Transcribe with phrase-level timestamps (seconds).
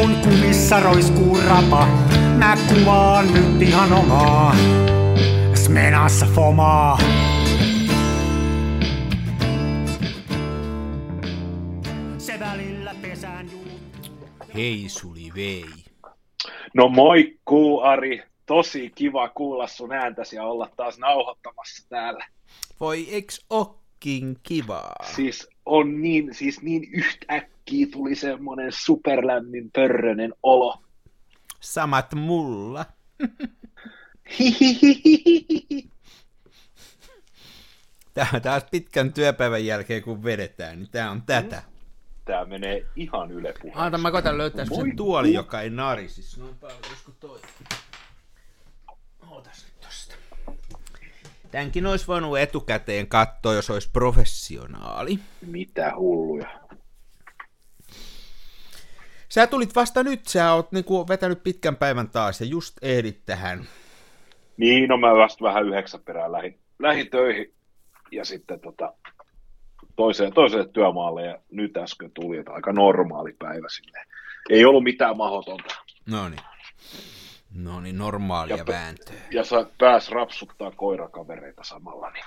[0.00, 1.86] kun kumissa roiskuu rapa,
[2.38, 4.56] mä kuvaan nyt ihan omaa.
[5.54, 6.98] Smenassa fomaa.
[12.18, 13.64] Se välillä pesään juu.
[14.54, 15.64] Hei suli vei.
[16.74, 22.26] No moikkuu Ari, tosi kiva kuulla sun ääntäsi ja olla taas nauhoittamassa täällä.
[22.80, 24.94] Voi eks okkin kivaa?
[25.16, 30.82] Siis on niin, siis niin yhtäkkiä tuli semmonen superlämmin pörrönen olo.
[31.60, 32.86] Samat mulla.
[38.14, 41.62] Tää taas pitkän työpäivän jälkeen kun vedetään, niin tää on tätä.
[42.24, 46.40] Tää menee ihan yle Anta mä koitan löytää sen tuoli, joka ei narisi.
[46.40, 47.40] Noin paljon, olisiko toi?
[49.28, 50.14] Ootas nyt tosta.
[51.50, 55.18] Tämänkin olisi voinut etukäteen katsoa, jos olisi professionaali.
[55.46, 56.60] Mitä hulluja.
[59.28, 63.64] Sä tulit vasta nyt, sä oot niinku vetänyt pitkän päivän taas ja just ehdit tähän.
[64.56, 67.54] Niin, no mä vasta vähän yhdeksän perään lähin, lähin töihin
[68.12, 68.92] ja sitten tota,
[69.96, 74.04] toiseen, toiseen työmaalle ja nyt äsken tuli, että aika normaali päivä sinne.
[74.50, 75.74] Ei ollut mitään mahdotonta.
[76.06, 76.40] No niin.
[77.54, 79.14] No niin, normaalia Ja- vääntöä.
[79.30, 82.24] Ja sä pääs rapsuttaa koirakavereita samalla, niin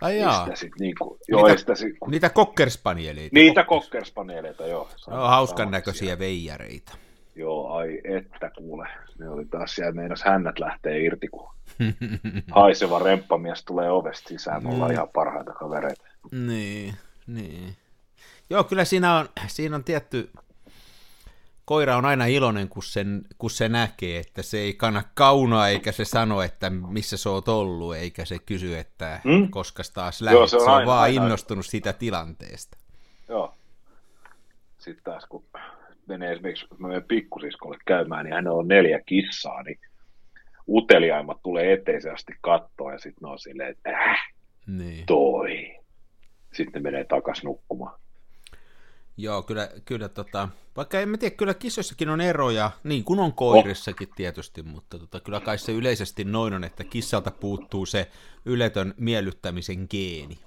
[0.00, 3.34] Ai jaa, sit niinku, joo, Niitä- sitä sit, kun, niitä kokkerspanieleita.
[3.34, 4.88] niitä kokkerspaneeleita, joo.
[5.08, 6.92] Ne on hauskan näköisiä veijareita.
[7.36, 8.88] Joo, ai että kuule.
[9.18, 11.50] Ne oli taas siellä meinas hännät lähtee irti, kun
[12.54, 14.62] haiseva remppamies tulee ovesta sisään.
[14.62, 14.94] Me ollaan Mm.
[14.94, 16.02] ihan parhaita kavereita.
[16.32, 16.94] Niin,
[17.26, 17.76] niin.
[18.50, 20.30] Joo, kyllä siinä on, siinä on tietty,
[21.64, 25.92] koira on aina iloinen, kun, sen, kun se näkee, että se ei kanna kaunaa, eikä
[25.92, 29.48] se sano, että missä sä oot ollut, eikä se kysy, että Hmm?
[29.50, 30.38] koska taas lähdet.
[30.38, 32.78] Joo, se se on, on se on aina- vaan aina- innostunut siitä tilanteesta.
[33.28, 33.54] Joo.
[34.78, 35.44] Sitten taas kun
[36.06, 39.78] menee esimerkiksi, kun mä menen pikkusiskolle käymään, niin hänellä on neljä kissaa, niin
[40.68, 44.18] uteliaimmat tulee eteisen asti kattoa ja sitten ne on silleen, että äh,
[44.66, 45.06] Niin.
[45.06, 45.76] toi.
[46.54, 48.00] Sitten ne menee takas nukkumaan.
[49.16, 53.32] Joo, kyllä, kyllä tota, vaikka en mä tiedä, kyllä kissoissakin on eroja, niin kuin on
[53.32, 58.10] koirissakin tietysti, mutta tota, kyllä kai se yleisesti noin on, että kissalta puuttuu se
[58.44, 60.38] yletön miellyttämisen geeni.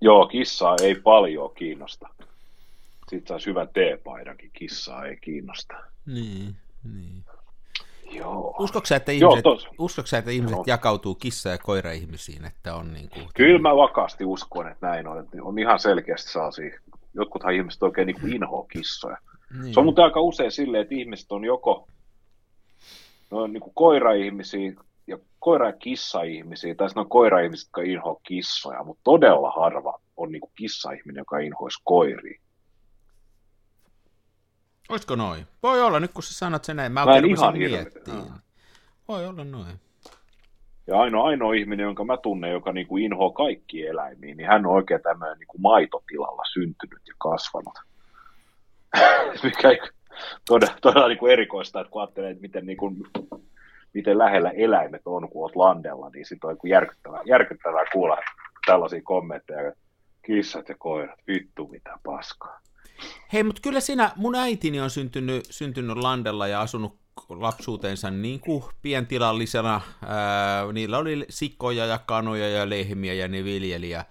[0.00, 2.08] Joo, kissaa ei paljon kiinnosta.
[3.08, 5.74] Sitten saisi hyvän teepaidankin, kissaa ei kiinnosta.
[6.06, 6.56] Niin,
[6.94, 7.24] niin.
[8.10, 8.66] Joo.
[8.84, 10.64] Sä, että Joo, ihmiset, uskotko sä, että ihmiset Joo.
[10.66, 13.28] jakautuu kissa- ja koira-ihmisiin, että on niin kuin...
[13.34, 15.18] Kyllä mä vakaasti uskon, että näin on.
[15.18, 16.80] Että on ihan selkeästi sellaisia,
[17.14, 19.16] jotkuthan ihmiset oikein niin kuin inhoa kissoja.
[19.62, 19.74] Niin.
[19.74, 21.88] Se on muuten aika usein silleen, että ihmiset on joko
[23.30, 24.72] ne on niin kuin koira-ihmisiä
[25.06, 30.32] ja koira- ja kissa-ihmisiä, tai sitten on koira-ihmiset, jotka inhoa kissoja, mutta todella harva on
[30.32, 32.40] niin kuin kissa-ihminen, joka inhoisi koiria.
[34.88, 35.46] Olisiko noin?
[35.62, 38.16] Voi olla, nyt kun sä sanot sen näin, mä, Mä en ihan miettiin.
[38.16, 38.40] Aa.
[39.08, 39.80] Voi olla noin.
[40.90, 44.66] Ja ainoa, ainoa ihminen, jonka mä tunnen, joka niin kuin inhoaa kaikki eläimiä, niin hän
[44.66, 47.78] on oikein tämmöinen niin kuin maitotilalla syntynyt ja kasvanut.
[49.42, 49.68] Mikä
[50.48, 52.96] todella, todella niin kuin erikoista, että kun ajattelee, että miten, niin kuin,
[53.94, 58.16] miten lähellä eläimet on, kun oot landella, niin sitten on niin järkyttävää, järkyttävää kuulla
[58.66, 59.72] tällaisia kommentteja,
[60.22, 62.60] kissat ja koirat, vittu mitä paskaa.
[63.32, 68.64] Hei, mutta kyllä siinä mun äitini on syntynyt, syntynyt Landella ja asunut lapsuutensa niin kuin
[68.82, 69.80] pientilallisena.
[70.06, 73.90] Ää, niillä oli sikkoja ja kanoja ja lehmiä ja ne viljeli.
[73.90, 74.04] Ja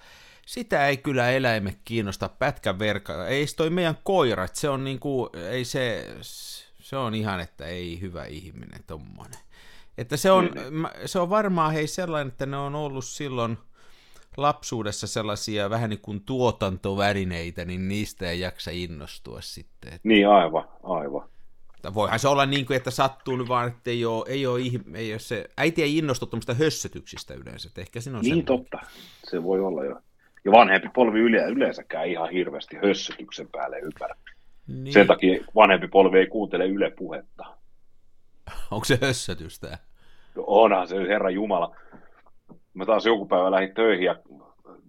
[0.45, 3.27] sitä ei kyllä eläimet kiinnosta pätkän verkka.
[3.27, 6.15] Ei se toi meidän koira, että se on niin kuin, ei se,
[6.79, 9.39] se on ihan, että ei hyvä ihminen tommonen.
[9.97, 13.57] Että se on, mä- se on varmaan hei sellainen, että ne on ollut silloin
[14.37, 19.93] lapsuudessa sellaisia vähän niin kuin tuotantovälineitä, niin niistä ei jaksa innostua sitten.
[19.93, 21.28] Että Niin aivan, aivan.
[21.93, 24.95] Voihan se olla niin kuin, että sattuu nyt vaan, että ei ole, ei ole, ihm-
[24.95, 28.79] ei ole se, äiti ei innostu tuommoista hössötyksistä yleensä, että ehkä siinä on Niin totta,
[29.23, 30.01] se voi olla jo.
[30.45, 34.15] Ja vanhempi polvi yle- yleensäkään ihan hirveästi hössötyksen päälle ympärä.
[34.67, 34.93] Niin.
[34.93, 37.45] Sen takia vanhempi polvi ei kuuntele Yle puhetta.
[38.71, 39.77] Onko se hössötystä?
[40.35, 41.75] No Onhan se herra Jumala.
[42.73, 44.15] Mä taas joku päivä lähdin töihin ja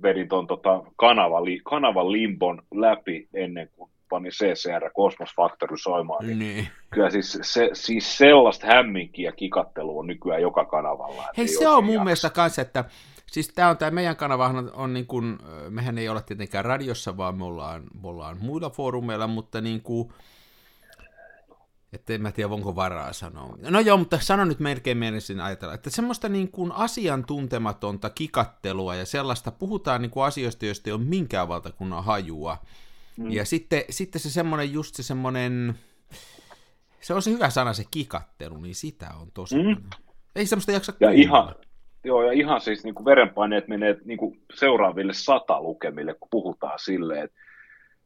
[0.03, 6.27] vedin ton tota kanavan, kanavan limbon läpi ennen kuin panin CCR Cosmos Factory soimaan.
[6.27, 6.69] Niin Niin.
[6.91, 11.23] Kyllä siis, se, siis sellaista hämminkiä ja kikattelua on nykyään joka kanavalla.
[11.37, 12.05] Hei, ei se on mun jaksa.
[12.05, 12.85] mielestä kanssa, että
[13.31, 17.39] siis tämä on tämä meidän kanavahan on, niin kuin, mehän ei olla tietenkään radiossa, vaan
[17.39, 20.13] me ollaan, me ollaan muilla foorumeilla, mutta niin kuin,
[21.93, 23.57] että en mä tiedä, onko varaa sanoa.
[23.71, 29.07] No joo, mutta sano nyt melkein mielisin ajatella, että semmoista niin kuin asiantuntematonta kikattelua ja
[29.07, 32.59] sellaista, puhutaan niin kuin asioista, joista ei ole minkään valtakunnan hajua.
[33.21, 33.31] Mm.
[33.31, 35.75] Ja sitten, sitten se semmoinen, just se semmoinen,
[37.01, 39.77] se on se hyvä sana, se kikattelu, niin sitä on tosi Mm.
[40.37, 41.55] Ei semmoista jaksa Ja ihan,
[42.05, 46.79] joo, ja ihan siis niin kuin verenpaineet menee niin kuin seuraaville sata lukemille, kun puhutaan
[46.79, 47.41] silleen, että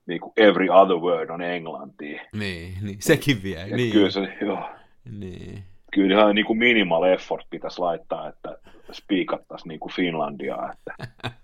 [0.06, 2.22] niin kuin every other word on englantia.
[2.32, 3.64] Niin, niin, sekin vie.
[3.64, 3.76] Niin.
[3.76, 4.70] Niin, Kyllä se, joo,
[5.18, 5.64] niin.
[5.92, 8.58] kyllä ihan niin kuin minimal effort pitäisi laittaa, että
[8.92, 10.94] spiikattaisiin niin kuin Finlandiaa, että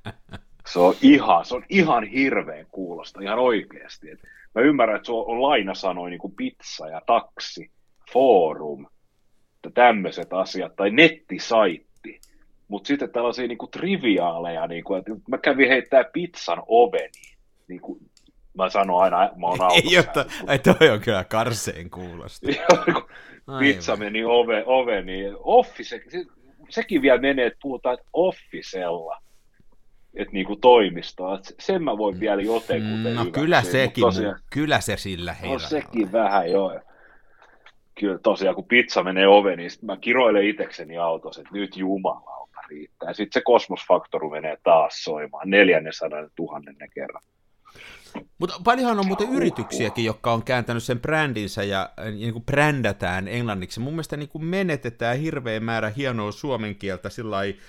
[0.72, 4.11] se on ihan, se on ihan hirveän kuulosta, ihan oikeasti.
[4.11, 4.20] Et
[4.55, 7.70] mä ymmärrän, että se on, on lainasanoja niin kuin pizza ja taksi,
[8.12, 8.87] forum,
[9.56, 12.20] että tämmöiset asiat, tai nettisaitti.
[12.69, 17.37] Mutta sitten tällaisia niin kuin triviaaleja, niin kuin, että mä kävin heittää pizzan oveni.
[17.69, 18.00] Niin kuin,
[18.55, 19.94] mä sanon aina, mä oon Ei, autossa.
[19.94, 22.46] jotta, ai toi on kyllä karseen kuulosta.
[22.84, 23.08] Kun
[23.58, 25.23] pizza meni ove, oveni.
[25.38, 26.25] Office, se,
[26.69, 29.23] sekin vielä menee, että puhutaan, että officella,
[30.15, 31.35] että niinku toimistoa.
[31.39, 35.39] Et sen mä voin vielä jotenkin Mm, no kyllä sekin, tosiaan- kyllä se sillä No
[35.43, 36.81] heillä sekin vähän joo.
[38.01, 42.61] Kyllä tosiaan, kun pizza menee oveen, niin sit mä kiroilen itekseni autossa, että nyt jumalauta
[42.71, 43.12] riittää.
[43.12, 46.61] Sitten se Cosmos Factory menee taas soimaan 400 000
[46.95, 47.23] kerran.
[48.39, 53.81] Mutta paljonhan on muuten yrityksiäkin, jotka on kääntänyt sen brändinsä ja niin kuin brändätään englanniksi.
[53.81, 57.61] Mun mielestä niin kuin menetetään hirveä määrä hienoa suomen kieltä sillä lailla,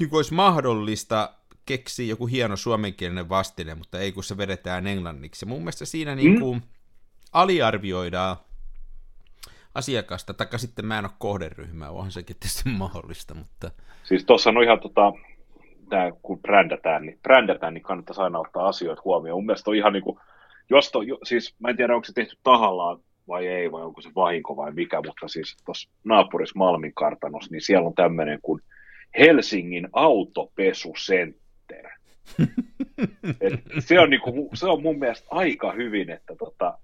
[0.00, 1.34] niin kuin olisi mahdollista
[1.66, 5.46] keksiä joku hieno suomenkielinen vastine, mutta ei kun se vedetään englanniksi.
[5.46, 6.62] Mun mielestä siinä niin kuin
[7.32, 8.36] aliarvioidaan
[9.74, 13.70] asiakasta, taikka sitten mä en ole kohderyhmää, onhan sekin tietysti mahdollista, mutta
[14.02, 15.12] Siis tuossa on ihan tota,
[15.90, 19.38] tää, kun brändätään, niin, brändätään, niin kannattaisi aina ottaa asioita huomioon.
[19.38, 20.18] Mun mielestä on ihan niin kuin,
[20.70, 22.98] jos to, siis mä en tiedä, onko se tehty tahallaan
[23.28, 27.62] vai ei, vai onko se vahinko vai mikä, mutta siis tuossa naapurissa Malmin kartanossa, niin
[27.62, 28.62] siellä on tämmöinen kuin
[29.18, 31.41] Helsingin autopesucenter.
[33.40, 36.78] Et se, on niinku, se on mun mielestä aika hyvin, että tota,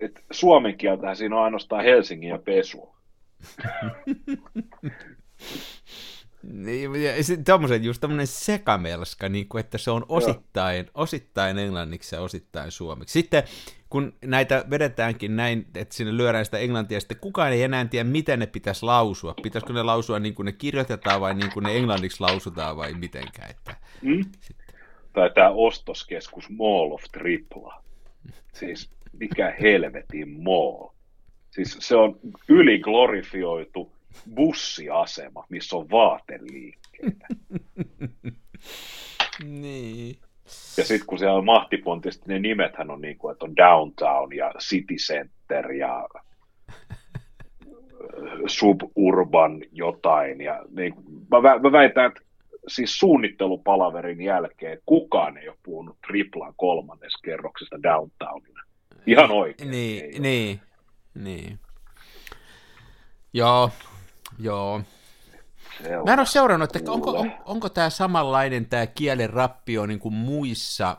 [0.00, 2.94] et suomen kieltähän siinä on ainoastaan Helsingin ja pesu.
[6.42, 12.14] Niin, ja sitten tommosen, just tämmöinen sekamelska, niin kuin, että se on osittain, osittain englanniksi
[12.14, 13.12] ja osittain suomeksi.
[13.12, 13.42] Sitten
[13.90, 18.38] kun näitä vedetäänkin näin, että sinne lyödään sitä englantia, sitten kukaan ei enää tiedä, miten
[18.38, 19.34] ne pitäisi lausua.
[19.42, 23.50] Pitäisikö ne lausua niin kuin ne kirjoitetaan vai niin kuin ne englanniksi lausutaan vai mitenkään.
[23.50, 23.76] Että...
[24.02, 24.24] Mm?
[25.12, 27.82] Tai tämä ostoskeskus Mall of Tripla.
[28.52, 30.88] Siis mikä helvetin mall.
[31.50, 33.92] Siis se on yliglorifioitu
[34.34, 37.26] bussiasema, missä on vaateliikkeitä.
[39.44, 40.16] Niin.
[40.78, 44.52] Ja sitten kun siellä on mahtipontista, ne nimethän on niin kuin, että on Downtown ja
[44.58, 46.08] City Center ja
[48.46, 50.40] Suburban jotain.
[50.40, 50.94] Ja niin,
[51.30, 52.20] mä, vä- mä väitän, että
[52.68, 58.62] siis suunnittelupalaverin jälkeen kukaan ei ole puhunut triplan kolmannes kerroksesta downtownina.
[59.06, 59.70] Ihan oikein.
[59.72, 60.60] ei Niin, niin,
[61.14, 61.58] niin.
[63.32, 63.70] Joo,
[64.42, 64.80] joo.
[66.06, 70.14] Mä en ole seurannut, että onko, on, onko tämä samanlainen tämä kielen rappio niin kuin
[70.14, 70.96] muissa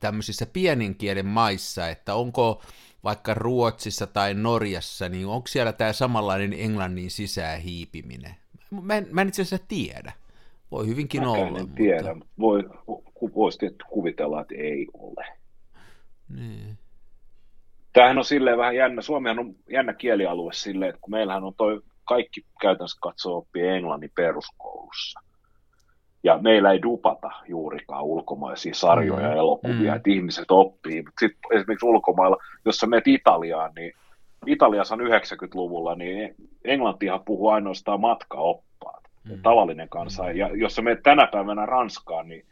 [0.00, 2.62] tämmöisissä pienin kielen maissa, että onko
[3.04, 8.34] vaikka Ruotsissa tai Norjassa, niin onko siellä tämä samanlainen englannin sisään hiipiminen?
[8.82, 10.12] Mä en, mä en itse asiassa tiedä.
[10.70, 11.58] Voi hyvinkin Mäkään olla.
[11.58, 12.64] en mutta- tiedä, mutta voi,
[13.34, 13.58] voisi
[13.88, 15.26] kuvitella, että ei ole.
[16.28, 16.78] Niin.
[17.92, 21.82] Tämähän on silleen vähän jännä, Suomihan on jännä kielialue silleen, että kun meillähän on toi,
[22.14, 25.20] kaikki käytännössä katsoo oppii englannin peruskoulussa.
[26.22, 29.38] Ja meillä ei dupata juurikaan ulkomaisia sarjoja ja Mm.
[29.38, 29.96] elokuvia, Mm.
[29.96, 31.02] että ihmiset oppii.
[31.02, 33.92] Mutta sitten esimerkiksi ulkomailla, jos sä menet Italiaan, niin
[34.46, 39.04] Italiassa on 90-luvulla, niin englantiahan puhuu ainoastaan matkaoppaat.
[39.24, 39.42] Mm.
[39.42, 40.30] Tavallinen kansa.
[40.30, 42.44] Ja jos sä menet tänä päivänä Ranskaan, niin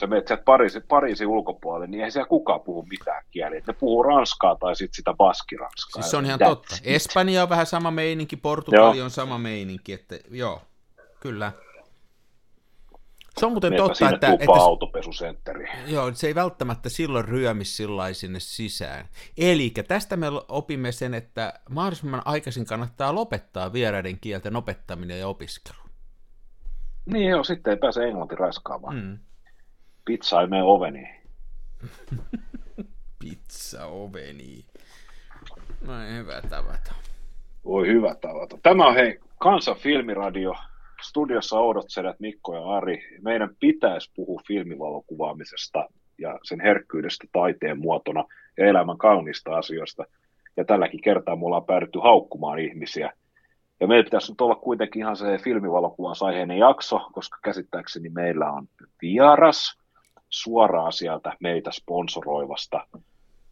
[0.00, 3.62] sä menet sieltä Pariisin, Pariisin ulkopuolelle, niin eihän siellä kukaan puhu mitään kieliä.
[3.66, 6.02] Ne puhuu ranskaa tai sitten sitä baskiranskaa.
[6.02, 6.74] Siis se on ihan That's totta.
[6.74, 6.82] it.
[6.84, 9.04] Espanja on vähän sama meininki, Portugali Joo.
[9.04, 10.62] on sama meininki, että joo,
[11.20, 11.52] kyllä.
[13.38, 15.68] Se on muuten Meepä totta, että, että autopesusentteri.
[15.86, 19.08] joo, se ei välttämättä silloin ryömi sillä sinne sisään.
[19.38, 25.78] Eli tästä me opimme sen, että mahdollisimman aikaisin kannattaa lopettaa vieraiden kielten opettaminen ja opiskelu.
[27.06, 28.96] Niin joo, sitten ei pääse englanti raiskaamaan.
[28.96, 29.18] Mm.
[30.06, 31.08] Pizza ei mene oveniin.
[33.18, 34.64] Pizza oveni.
[35.86, 36.94] No ei hyvä tavata.
[37.64, 38.58] Voi hyvä tavata.
[38.62, 40.54] Tämä on hei, Kansan filmiradio.
[41.02, 43.18] Studiossa oudotselet Mikko ja Ari.
[43.22, 48.24] Meidän pitäisi puhua filmivalokuvaamisesta ja sen herkkyydestä taiteen muotona
[48.56, 50.04] ja elämän kaunista asioista.
[50.56, 53.12] Ja tälläkin kertaa mulla on päädytty haukkumaan ihmisiä.
[53.80, 58.68] Ja meillä pitäisi nyt olla kuitenkin ihan se filmivalokuvan aiheinen jakso, koska käsittääkseni meillä on
[59.02, 59.78] vieras
[60.28, 62.86] suoraan sieltä meitä sponsoroivasta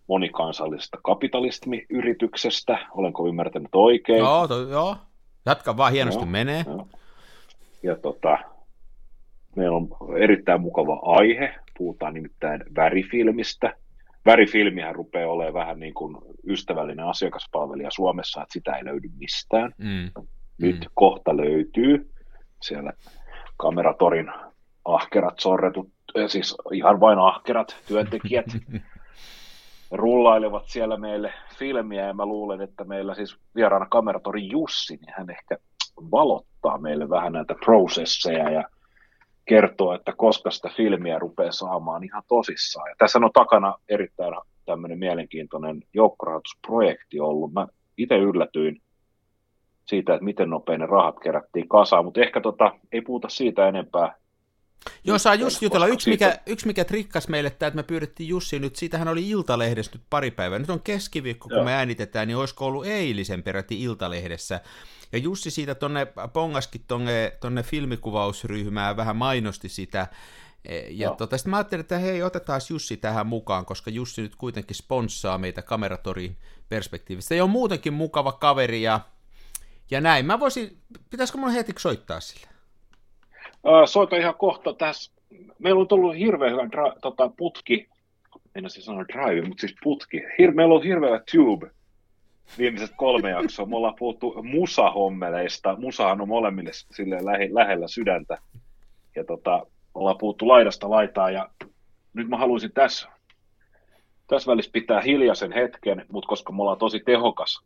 [0.06, 2.78] monikansallisesta kapitalismiyrityksestä.
[2.90, 4.18] Olenko ymmärtänyt oikein?
[4.18, 4.96] Joo, to, joo.
[5.46, 6.64] Jatka vaan, hienosti joo, menee.
[6.66, 6.88] Joo.
[7.82, 8.38] Ja tota,
[9.56, 9.88] meillä on
[10.18, 11.54] erittäin mukava aihe.
[11.78, 13.76] Puhutaan nimittäin värifilmistä.
[14.26, 16.16] Värifilmihän rupeaa olemaan vähän niin kuin
[16.48, 19.72] ystävällinen asiakaspalvelija Suomessa, että sitä ei löydy mistään.
[19.78, 20.10] Mm.
[20.58, 20.90] Nyt mm.
[20.94, 22.10] kohta löytyy
[22.62, 22.92] siellä
[23.56, 24.32] kameratorin
[24.84, 25.88] ahkerat sorretut,
[26.26, 28.46] siis ihan vain ahkerat työntekijät
[29.90, 35.30] rullailevat siellä meille filmiä ja mä luulen, että meillä siis vieraana kameratori Jussi, niin hän
[35.30, 35.58] ehkä
[36.10, 38.64] valottaa meille vähän näitä prosesseja ja
[39.44, 42.90] kertoo, että koska sitä filmiä rupeaa saamaan ihan tosissaan.
[42.90, 44.34] Ja tässä on takana erittäin
[44.66, 47.52] tämmöinen mielenkiintoinen joukkorahoitusprojekti ollut.
[47.52, 47.66] Mä
[47.96, 48.82] itse yllätyin
[49.86, 54.14] siitä, että miten nopein ne rahat kerättiin kasaan, mutta ehkä tota, ei puhuta siitä enempää.
[55.04, 55.86] Joo, saa just jutella.
[55.86, 59.92] Yksi mikä, yksi mikä trikkas meille tämä, että me pyydettiin Jussi nyt, siitähän oli Iltalehdessä
[59.94, 60.58] nyt pari päivää.
[60.58, 61.64] Nyt on keskiviikko, kun Joo.
[61.64, 64.60] me äänitetään, niin olisiko ollut eilisen peräti Iltalehdessä.
[65.12, 70.06] Ja Jussi siitä tonne pongaskin tonne, tonne filmikuvausryhmään vähän mainosti sitä.
[70.64, 71.14] E, ja no.
[71.14, 75.38] tota, sitten mä ajattelin, että hei, otetaan Jussi tähän mukaan, koska Jussi nyt kuitenkin sponssaa
[75.38, 76.36] meitä Kameratorin
[76.68, 77.34] perspektiivistä.
[77.34, 79.00] Ja on muutenkin mukava kaveri ja,
[79.90, 80.26] ja näin.
[80.26, 80.78] Mä voisin,
[81.10, 82.53] pitäisikö mun heti soittaa sille?
[83.86, 85.12] Soita ihan kohta tässä.
[85.58, 87.88] Meillä on tullut hirveän hyvä dra- tota, putki,
[88.54, 90.18] en siis sanoa drive, mutta siis putki.
[90.18, 91.70] Hir- meillä on hirveä tube
[92.58, 93.66] viimeiset kolme jaksoa.
[93.66, 95.76] Me ollaan puhuttu musahommeleista.
[95.76, 98.38] Musahan on molemmille sille lähe- lähellä sydäntä.
[99.16, 101.48] Ja tota, ollaan puhuttu laidasta laitaa ja
[102.14, 103.08] nyt mä haluaisin tässä,
[104.26, 107.60] tässä välissä pitää hiljaisen hetken, mutta koska me ollaan tosi tehokas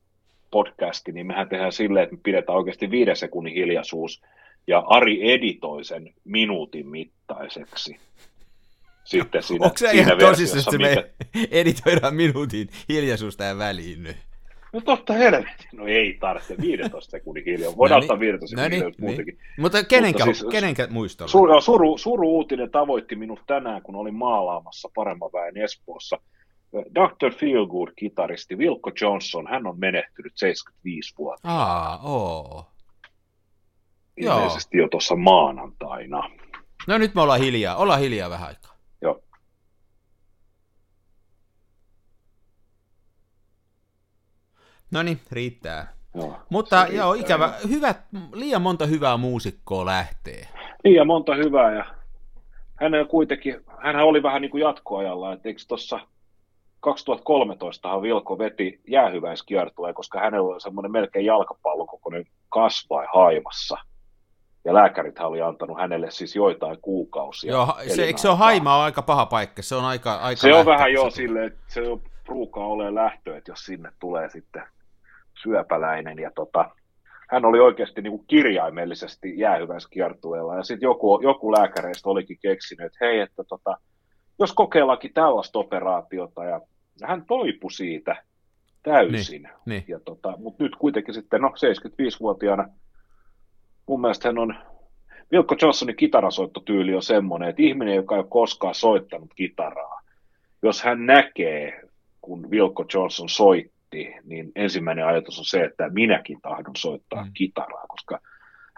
[0.50, 4.23] podcasti, niin mehän tehdään silleen, että me pidetään oikeasti viiden sekunnin hiljaisuus
[4.69, 7.97] ja Ari editoi sen minuutin mittaiseksi.
[9.05, 11.11] Sitten siinä, Onko se ihan tosissaan, että me
[11.51, 14.17] editoidaan minuutin hiljaisuus tähän väliin nyt?
[14.73, 15.69] No totta helvetti.
[15.73, 17.77] No ei tarvitse 15 sekunnin hiljaa.
[17.77, 19.35] Voidaan no ottaa 15 no sekunnin niin, muutenkin.
[19.35, 19.63] Niin.
[19.63, 21.31] Mutta kenenkä, Mutta siis, kenenkä muistolla?
[21.31, 26.19] Suru, suru, suru, uutinen tavoitti minut tänään, kun olin maalaamassa paremman väen Espoossa.
[26.73, 27.33] Dr.
[27.33, 31.49] Feelgood-kitaristi Vilko Johnson, hän on menehtynyt 75 vuotta.
[31.49, 32.67] Aa, oo
[34.19, 34.85] ilmeisesti Joo.
[34.85, 36.31] jo tuossa maanantaina.
[36.87, 38.77] No nyt me ollaan hiljaa, ollaan hiljaa vähän aikaa.
[39.03, 39.23] Joo.
[44.91, 45.93] No niin, riittää.
[46.15, 47.05] Joo, Mutta riittää.
[47.05, 47.95] joo, ikävä, hyvä,
[48.33, 50.49] liian monta hyvää muusikkoa lähtee.
[50.85, 51.85] Liian monta hyvää ja
[52.81, 56.01] hän kuitenkin, hän oli vähän niin kuin jatkoajalla, että eikö tuossa
[56.81, 63.77] 2013 Vilko veti jäähyväiskiertueen, koska hänellä oli semmoinen melkein jalkapallon kokoinen kasvai haimassa
[64.69, 67.53] ja lääkärit oli antanut hänelle siis joitain kuukausia.
[67.53, 69.63] Joo, se, eikö se ole haima on aika paha paikka?
[69.63, 73.37] Se on aika, aika Se on vähän jo silleen, että se on ruukaa ole lähtö,
[73.37, 74.63] että jos sinne tulee sitten
[75.43, 76.19] syöpäläinen.
[76.19, 76.71] Ja tota,
[77.31, 80.57] hän oli oikeasti niin kuin kirjaimellisesti jäähyväiskiertueella.
[80.57, 83.77] Ja sitten joku, joku lääkäreistä olikin keksinyt, että hei, että tota,
[84.39, 86.45] jos kokeillaankin tällaista operaatiota.
[86.45, 86.61] Ja
[87.05, 88.25] hän toipui siitä
[88.83, 89.43] täysin.
[89.43, 89.85] Niin, niin.
[89.89, 92.69] Ja tota, mutta nyt kuitenkin sitten, no 75-vuotiaana
[93.88, 94.54] mun mielestä hän on,
[95.33, 100.00] Vilkko Johnsonin kitarasoittotyyli on semmoinen, että ihminen, joka ei ole koskaan soittanut kitaraa,
[100.62, 101.80] jos hän näkee,
[102.21, 107.30] kun Vilkko Johnson soitti, niin ensimmäinen ajatus on se, että minäkin tahdon soittaa mm.
[107.35, 108.21] kitaraa, koska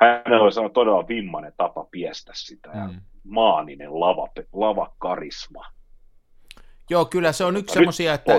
[0.00, 2.79] hänellä on todella vimmainen tapa piestä sitä mm.
[2.79, 2.88] ja
[3.25, 5.64] maaninen lava, lavakarisma.
[6.91, 8.33] Joo, kyllä se on yksi semmoisia, että,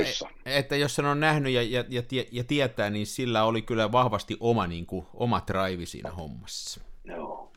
[0.46, 4.38] että jos sen on nähnyt ja, ja, ja, ja tietää, niin sillä oli kyllä vahvasti
[4.40, 6.82] oma, niin kuin, oma drive siinä hommassa.
[7.04, 7.52] Joo.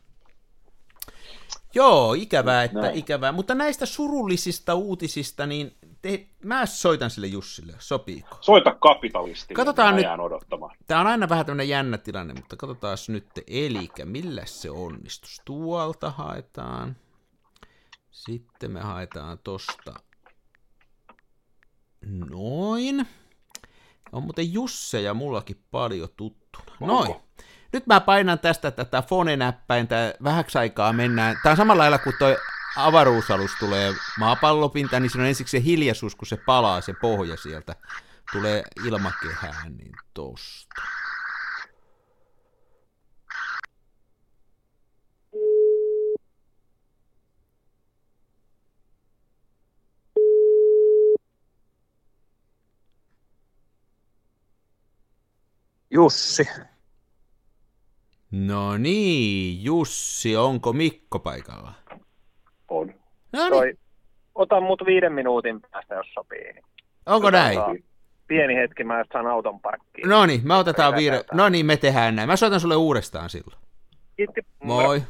[1.75, 2.95] Joo, ikävää, että Näin.
[2.95, 3.31] ikävää.
[3.31, 8.37] Mutta näistä surullisista uutisista, niin te, mä soitan sille Jussille, sopiiko?
[8.41, 10.75] Soita kapitalisti, katsotaan nyt, odottamaan.
[10.87, 15.41] Tämä on aina vähän tämmöinen jännä tilanne, mutta katsotaan nyt, eli millä se onnistus.
[15.45, 16.95] Tuolta haetaan,
[18.11, 19.93] sitten me haetaan tosta
[22.05, 23.07] Noin.
[24.11, 26.65] On muuten Jusse ja mullakin paljon tuttuna.
[26.79, 27.15] Noin.
[27.73, 31.37] Nyt mä painan tästä tätä fone-näppäintä, vähäksi aikaa mennään.
[31.43, 32.37] Tää on samalla lailla kuin toi
[32.75, 37.75] avaruusalus tulee maapallopinta, niin siinä on ensiksi se hiljaisuus, kun se palaa se pohja sieltä.
[38.31, 40.81] Tulee ilmakehään, niin tosta.
[55.95, 56.47] Jussi.
[58.31, 61.73] No niin, Jussi, onko Mikko paikalla?
[62.67, 62.93] On.
[63.33, 63.79] No niin.
[64.35, 66.61] Ota mut viiden minuutin päästä, jos sopii.
[67.05, 67.59] Onko näin?
[68.27, 70.09] Pieni hetki, mä saan auton parkkiin.
[70.09, 71.23] No niin, me otetaan viire.
[71.33, 72.29] No niin, me tehdään näin.
[72.29, 73.61] Mä soitan sulle uudestaan silloin.
[74.17, 74.41] Kiitti.
[74.63, 75.01] Moi.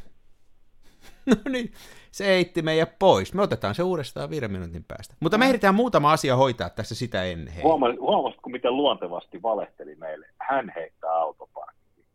[1.25, 1.73] No niin,
[2.15, 3.33] se heitti meidät pois.
[3.33, 5.15] Me otetaan se uudestaan viiden minuutin päästä.
[5.19, 7.53] Mutta me ehditään muutama asia hoitaa tässä sitä ennen.
[7.99, 10.27] Huomasitko, miten luontevasti valehteli meille?
[10.39, 12.05] Hän heittää autoparkkiin.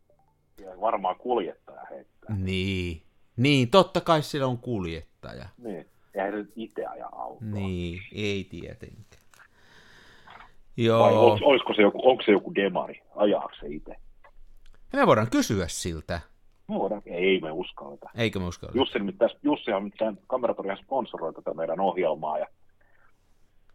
[0.61, 2.35] Ja varmaan kuljettaja heittää.
[2.37, 3.01] Niin.
[3.37, 5.45] Niin, totta kai sillä on kuljettaja.
[5.57, 5.85] Niin.
[6.13, 7.37] Eihän nyt itse aja autoa.
[7.41, 9.05] Niin, ei tietenkään.
[10.77, 11.35] Vai Joo.
[11.35, 13.01] olis- olisiko se joku, onko se joku demari?
[13.15, 13.95] Ajaako se itse?
[14.93, 16.19] Me voidaan kysyä siltä.
[16.79, 18.09] Voidaan, ei me uskalleta.
[18.15, 18.73] Eikö me uskalla?
[18.75, 22.39] Jussi, nimittäin, Jussi on nimittäin Kameratorian sponsoroi tätä meidän ohjelmaa.
[22.39, 22.47] Ja,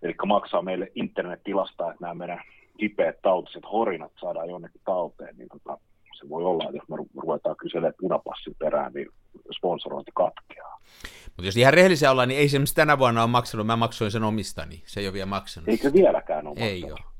[0.03, 2.43] eli maksaa meille internettilasta, että nämä meidän
[2.79, 5.37] kipeät tautiset horinat saadaan jonnekin talteen.
[5.37, 5.79] Niin tota,
[6.21, 9.09] se voi olla, että jos me ru- ruvetaan kyselemään punapassin perään, niin
[9.57, 10.79] sponsorointi katkeaa.
[11.26, 13.67] Mutta jos ihan rehellisiä ollaan, niin ei se tänä vuonna ole maksanut.
[13.67, 14.83] Mä maksoin sen omistani.
[14.87, 15.69] Se ei ole vielä maksanut.
[15.69, 17.05] Eikö vieläkään ole Ei maksanut?
[17.07, 17.15] ole.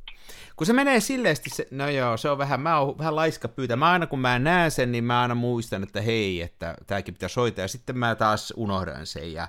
[0.57, 3.77] Kun se menee silleesti, se, no joo, se on vähän, mä oon vähän laiska pyytää.
[3.77, 7.41] Mä aina kun mä näen sen, niin mä aina muistan, että hei, että tääkin pitäisi
[7.41, 7.65] hoitaa.
[7.65, 9.49] Ja sitten mä taas unohdan sen ja,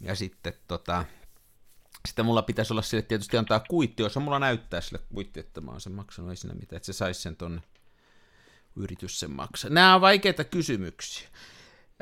[0.00, 1.04] ja sitten tota,
[2.08, 5.70] sitten mulla pitäisi olla sille tietysti antaa kuitti, jos mulla näyttää sille kuitti, että mä
[5.70, 7.62] oon sen maksanut, ei siinä mitään, että se saisi sen tonne
[8.76, 9.70] yritys sen maksaa.
[9.70, 11.28] Nämä on vaikeita kysymyksiä.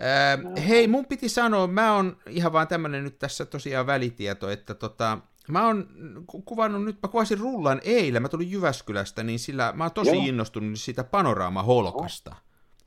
[0.01, 4.75] Ää, hei, mun piti sanoa, mä oon ihan vaan tämmönen nyt tässä tosiaan välitieto, että
[4.75, 5.19] tota,
[5.53, 5.89] mä oon
[6.27, 10.11] ku- kuvannut nyt, mä kuvasin rullan eilen, mä tulin Jyväskylästä, niin sillä mä oon tosi
[10.17, 10.25] Joo.
[10.27, 12.37] innostunut siitä panoraamaholkasta.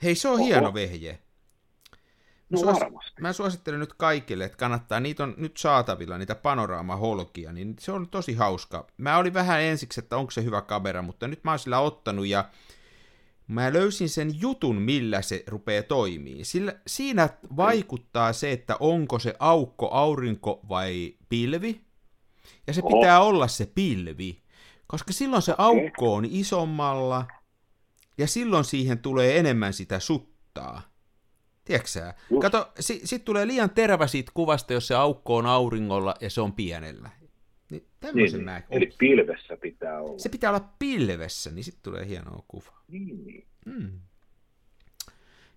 [0.04, 0.44] Hei, se on Oho.
[0.46, 1.12] hieno vehje.
[2.50, 7.52] Mä, No suos- mä suosittelen nyt kaikille, että kannattaa, niitä on nyt saatavilla, niitä panoraamaholkia,
[7.54, 8.88] niin se on tosi hauska.
[8.98, 12.28] Mä olin vähän ensiksi, että onko se hyvä kamera, mutta nyt mä oon sillä ottanut
[12.28, 12.46] ja
[13.48, 16.46] mä löysin sen jutun, millä se rupeaa toimii.
[16.46, 21.82] Sillä, siinä vaikuttaa se, että onko se aukko, aurinko vai pilvi.
[22.68, 23.00] Ja se Oho.
[23.00, 24.42] pitää olla se pilvi,
[24.88, 27.28] koska silloin se aukko on isommalla
[28.18, 30.82] ja silloin siihen tulee enemmän sitä suttaa.
[31.66, 32.14] Tiedätkö?
[32.30, 32.42] Just.
[32.42, 36.42] Kato, si, sit tulee liian terävä siitä kuvasta, jos se aukko on auringolla ja se
[36.42, 37.10] on pienellä.
[37.70, 38.60] Niin tämmöisen Niin, mä...
[38.60, 38.66] niin.
[38.70, 40.20] Eli pilvessä pitää olla.
[40.20, 42.82] Se pitää olla pilvessä, niin sitten tulee hienoa kuva.
[42.88, 43.48] Niin, niin.
[43.66, 44.00] Mm.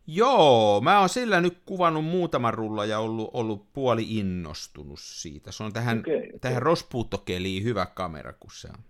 [0.07, 5.53] Joo, mä oon sillä nyt kuvannut muutaman rulla ja ollut, ollut puoli innostunut siitä.
[5.53, 6.39] Se on tähän, Okei, okei.
[6.41, 8.85] tähän rospuuttokeliin hyvä kamera, kun se on,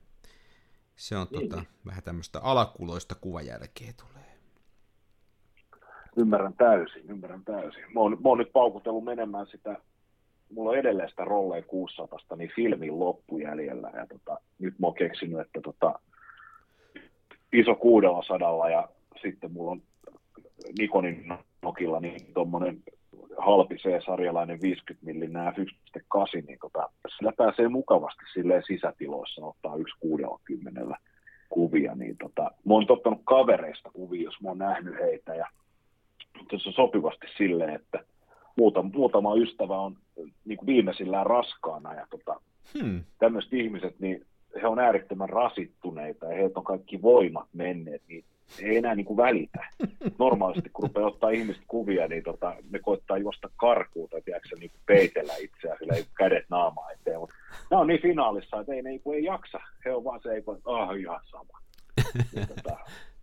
[0.96, 4.24] se on Niin, tota, vähän tämmöistä alakuloista kuvajälkeä tulee.
[6.16, 7.84] Ymmärrän täysin, ymmärrän täysin.
[7.94, 9.76] Mä oon, mä oon nyt paukutellut menemään sitä,
[10.54, 13.90] mulla on edelleen sitä Rolle 600, niin filmin loppujäljellä.
[13.94, 15.98] Ja tota, nyt mä oon keksinyt, että tota,
[17.52, 18.88] iso 600 ja
[19.22, 19.82] sitten mulla on
[20.78, 22.82] Nikonin Nokilla niin tuommoinen
[23.38, 29.94] halpi C-sarjalainen 50 millin nämä 1.8, niin tota, sillä pääsee mukavasti silleen sisätiloissa ottaa yksi
[30.00, 30.96] 60
[31.48, 35.46] kuvia, niin tota, mä oon ottanut kavereista kuvia, jos mä oon nähnyt heitä, ja
[36.38, 38.04] mutta se on sopivasti silleen, että
[38.56, 39.96] muutama, muutama ystävä on
[40.44, 42.40] niin kuin viimeisillään raskaana, ja tota,
[42.78, 43.04] Hmm.
[43.18, 44.26] tämmöiset ihmiset, niin
[44.62, 48.24] he on äärettömän rasittuneita, ja heiltä on kaikki voimat menneet, niin
[48.62, 49.66] ei enää niin kuin välitä.
[50.18, 54.70] Normaalisti, kun rupeaa ottaa ihmiset kuvia, niin tota, ne koittaa juosta karkuun tai tiedätkö, niin
[54.70, 57.20] kuin peitellä itseään, sillä ei kädet naamaa eteen.
[57.20, 57.34] Mutta
[57.70, 59.60] nämä on niin finaalissa, että ei, ne ei, kun ei jaksa.
[59.84, 61.58] He on vaan se, että ah, ihan sama.
[62.48, 62.76] Tota,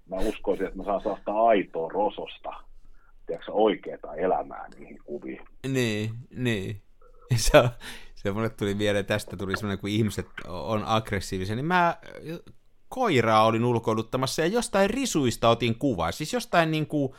[0.10, 2.54] mä uskoisin, että mä saan saada aitoa rososta,
[3.28, 5.42] tiedätkö, oikeaa elämää niihin kuviin.
[5.68, 6.82] Niin, niin.
[7.36, 7.64] Se,
[8.16, 11.98] se mulle tuli mieleen, tästä tuli semmoinen, kun ihmiset on aggressiivisia, niin mä
[12.92, 16.12] koiraa olin ulkoiluttamassa ja jostain risuista otin kuvaa.
[16.12, 17.14] Siis jostain niin kuin,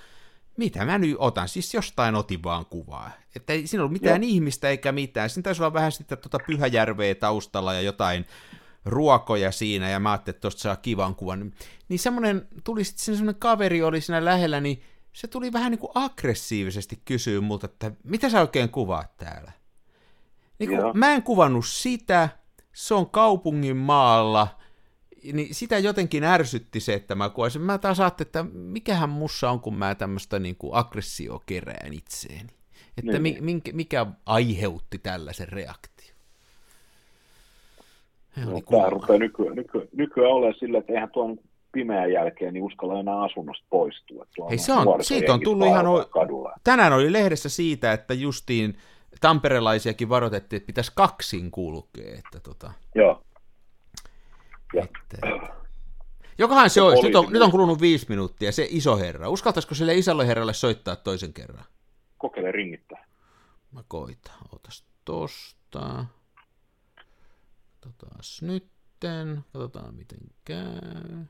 [0.56, 3.10] mitä mä nyt otan, siis jostain otin vaan kuvaa.
[3.36, 4.30] Että ei siinä ollut mitään Joo.
[4.30, 5.30] ihmistä eikä mitään.
[5.30, 8.26] Siinä taisi olla vähän sitten tuota Pyhäjärveä taustalla ja jotain
[8.84, 11.52] ruokoja siinä, ja mä ajattelin, että tosta saa kivan kuvan.
[11.88, 14.82] Niin semmoinen, tuli sitten semmoinen kaveri oli siinä lähellä, niin
[15.12, 19.52] se tuli vähän niin kuin aggressiivisesti kysyä multa, että mitä sä oikein kuvaat täällä?
[20.58, 20.92] Niin kun, Joo.
[20.94, 22.28] mä en kuvannut sitä,
[22.72, 24.48] se on kaupungin maalla,
[25.32, 27.62] niin sitä jotenkin ärsytti se, että mä kuvasin.
[27.62, 32.48] Mä taas ajattelin, että mikähän mussa on, kun mä tämmöistä niin kuin aggressio kerään itseeni.
[32.98, 33.44] Että Niin, mi, niin.
[33.44, 35.92] minkä, mikä aiheutti tällaisen reaktion.
[38.36, 38.62] No, kuuma.
[38.70, 41.38] tämä rupeaa nykyään, nykyään, nykyään olemaan silleen, että eihän tuon
[41.72, 44.26] pimeän jälkeen niin uskalla enää asunnosta poistua.
[44.50, 46.52] Hei, se on- siitä on tullut ihan o- kadulla.
[46.64, 48.76] Tänään oli lehdessä siitä, että justiin
[49.20, 52.14] tamperelaisiakin varoitettiin, että pitäisi kaksin kulkea.
[52.18, 53.22] Että tota, Joo.
[54.74, 55.26] Ja, että,
[56.38, 57.02] Jokohan se olisi.
[57.02, 59.28] Nyt on, nyt on kulunut viisi minuuttia, se iso herra.
[59.28, 61.64] Uskaltaisiko sille isolle herralle soittaa toisen kerran?
[62.22, 63.04] kokeile ringittää.
[63.72, 64.38] Mä koitan.
[64.52, 66.04] Otas tosta.
[68.40, 68.72] Nyt.
[69.02, 69.44] nytten.
[69.52, 71.24] Katsotaan miten käy.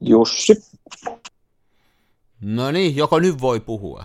[0.00, 0.54] Jussi.
[2.40, 4.04] No niin, joko nyt voi puhua?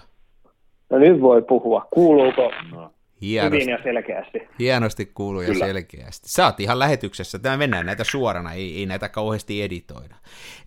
[0.89, 1.87] No nyt voi puhua.
[1.93, 2.93] Kuuluuko No.
[3.21, 4.39] Hienosti, hyvin ja selkeästi?
[4.59, 6.29] hienosti kuuluu ja selkeästi.
[6.29, 7.39] Sä oot ihan lähetyksessä.
[7.39, 10.15] Tämä mennään näitä suorana, ei, ei näitä kauheasti editoida.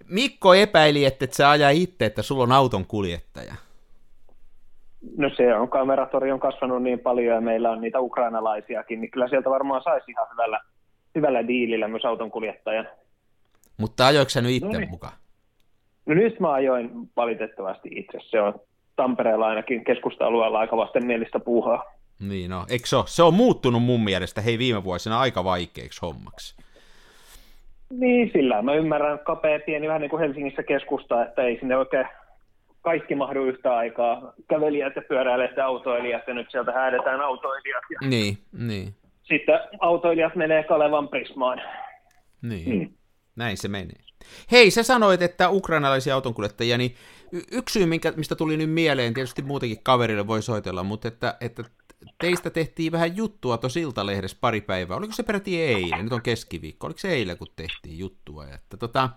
[0.09, 3.55] Mikko epäili, että et sä ajaa itse, että sulla on auton kuljettaja.
[5.17, 9.29] No se on, kameratori on kasvanut niin paljon ja meillä on niitä ukrainalaisiakin, niin kyllä
[9.29, 10.61] sieltä varmaan saisi ihan hyvällä,
[11.15, 12.89] hyvällä diilillä myös auton kuljettajan.
[13.77, 14.91] Mutta ajoiko sä nyt itse No niin.
[14.91, 15.13] mukaan?
[16.07, 18.19] No nyt mä ajoin valitettavasti itse.
[18.23, 18.55] Se on
[18.97, 21.94] Tampereella ainakin keskusta-alueella aika vastenmielistä puuhaa.
[22.21, 23.05] Niin no, eikö se ole?
[23.07, 26.57] Se on muuttunut mun mielestä hei viime vuosina aika vaikeaksi hommaksi.
[27.91, 32.07] Niin, sillä mä ymmärrän kapea pieni vähän niin kuin Helsingissä keskusta, että ei sinne oikein
[32.83, 34.33] kaikki mahdu yhtä aikaa.
[34.49, 37.85] Kävelijät ja pyöräilijät ja autoilijat ja nyt sieltä häädetään autoilijat.
[37.91, 41.63] Ja Niin, niin, sitten autoilijat menee Kalevan Prismaan.
[42.43, 42.79] niin.
[42.79, 42.89] Mm.
[43.37, 44.05] Näin se menee.
[44.53, 46.95] Hei, sä sanoit, että ukrainalaisia autonkuljettajia, niin
[47.53, 51.63] yksi syy, mistä tuli nyt mieleen, tietysti muutenkin kaverille voi soitella, mutta että, että
[52.25, 54.97] teistä tehtiin vähän juttua tuossa Iltalehdessä pari päivää.
[54.97, 56.05] Oliko se peräti eilen?
[56.05, 56.87] Nyt on keskiviikko.
[56.87, 58.45] Oliko se eilen, kun tehtiin juttua?
[58.55, 59.11] Että tota,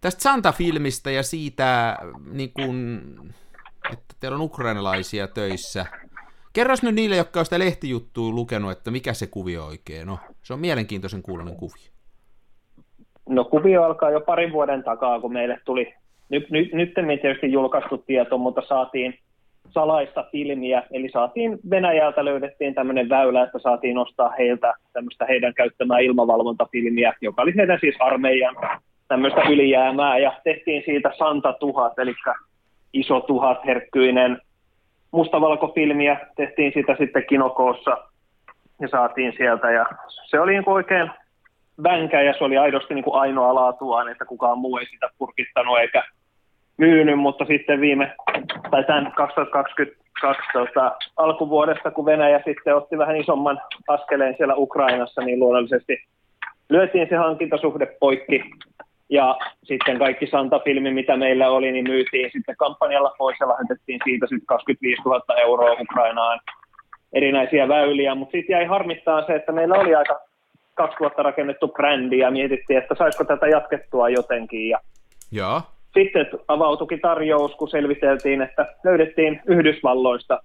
[0.00, 1.98] tästä Santa-filmistä ja siitä,
[2.32, 3.00] niin kun,
[3.92, 5.86] että teillä on ukrainalaisia töissä.
[6.52, 10.18] Kerros nyt niille, jotka on sitä lehtijuttua lukenut, että mikä se kuvio oikein on.
[10.42, 11.90] Se on mielenkiintoisen kuulonen kuvio.
[13.28, 15.94] No kuvio alkaa jo parin vuoden takaa, kun meille tuli
[16.28, 19.18] nyt, nyt, nyt tietysti julkaistu tieto, mutta saatiin
[19.68, 25.98] salaista filmiä, eli saatiin Venäjältä löydettiin tämmöinen väylä, että saatiin ostaa heiltä tämmöistä heidän käyttämää
[25.98, 28.56] ilmavalvontafilmiä, joka oli heidän siis armeijan
[29.08, 32.14] tämmöistä ylijäämää, ja tehtiin siitä Santa tuhat, eli
[32.92, 34.40] iso tuhat herkkyinen
[35.10, 37.98] mustavalkofilmiä, tehtiin sitä sitten kinokoossa
[38.80, 41.10] ja saatiin sieltä, ja se oli niin oikein
[41.82, 45.78] vänkä ja se oli aidosti niin kuin ainoa laatuaan, että kukaan muu ei sitä purkittanut
[45.78, 46.04] eikä
[46.80, 48.16] myynyt, mutta sitten viime,
[48.70, 55.40] tai tämän 2022 tota, alkuvuodesta, kun Venäjä sitten otti vähän isomman askeleen siellä Ukrainassa, niin
[55.40, 56.04] luonnollisesti
[56.68, 58.44] lyötiin se hankintasuhde poikki
[59.08, 64.26] ja sitten kaikki Santa-filmi, mitä meillä oli, niin myytiin sitten kampanjalla pois ja lähetettiin siitä
[64.26, 66.40] sitten 25 000 euroa Ukrainaan
[67.12, 70.20] erinäisiä väyliä, mutta sitten jäi harmittaa se, että meillä oli aika
[70.74, 74.68] 2000 rakennettu brändi ja mietittiin, että saisiko tätä jatkettua jotenkin.
[74.68, 74.78] Ja
[75.32, 75.62] Joo.
[75.94, 80.40] Sitten avautukin tarjous, kun selviteltiin, että löydettiin Yhdysvalloista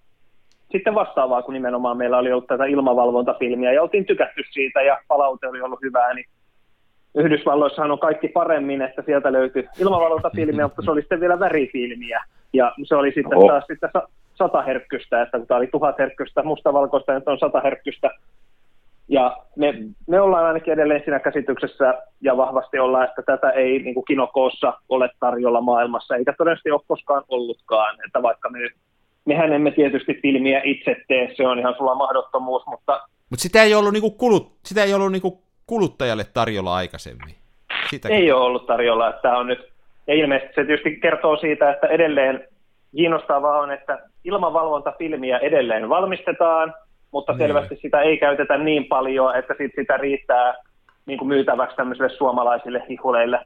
[0.71, 5.47] sitten vastaavaa, kun nimenomaan meillä oli ollut tätä ilmavalvontafilmiä ja oltiin tykätty siitä ja palaute
[5.47, 6.25] oli ollut hyvää, niin
[7.15, 12.23] Yhdysvalloissahan on kaikki paremmin, että sieltä löytyi ilmavalvontafilmiä, mutta se oli sitten vielä värifilmiä.
[12.53, 13.47] Ja se oli sitten Oho.
[13.47, 17.61] taas sitten sa- sata herkkystä, että kun tämä oli tuhat herkkystä mustavalkoista, nyt on sata
[17.61, 18.11] herkkystä
[19.07, 19.73] ja me,
[20.07, 24.73] me ollaan ainakin edelleen siinä käsityksessä ja vahvasti ollaan, että tätä ei niin kuin kinokoossa
[24.89, 27.95] ole tarjolla maailmassa, eikä todennäköisesti ole koskaan ollutkaan.
[28.05, 28.59] Että vaikka me,
[29.25, 33.75] mehän emme tietysti filmiä itse tee, se on ihan sulla mahdottomuus, mutta Mutta sitä ei
[33.75, 37.35] ollut, niinku kulut, sitä ei ollut niinku kuluttajalle tarjolla aikaisemmin.
[37.89, 39.09] Sitä ei ole ollut tarjolla.
[39.09, 39.69] Että on nyt,
[40.07, 42.47] ja ilmeisesti se tietysti kertoo siitä, että edelleen
[42.95, 46.73] kiinnostavaa on, että ilmavalvontafilmiä edelleen valmistetaan,
[47.15, 47.39] mutta Niin.
[47.39, 50.55] selvästi sitä ei käytetä niin paljon, että sit sitä riittää
[51.05, 53.39] niin kuin myytäväksi tämmöisille suomalaisille hihuleille.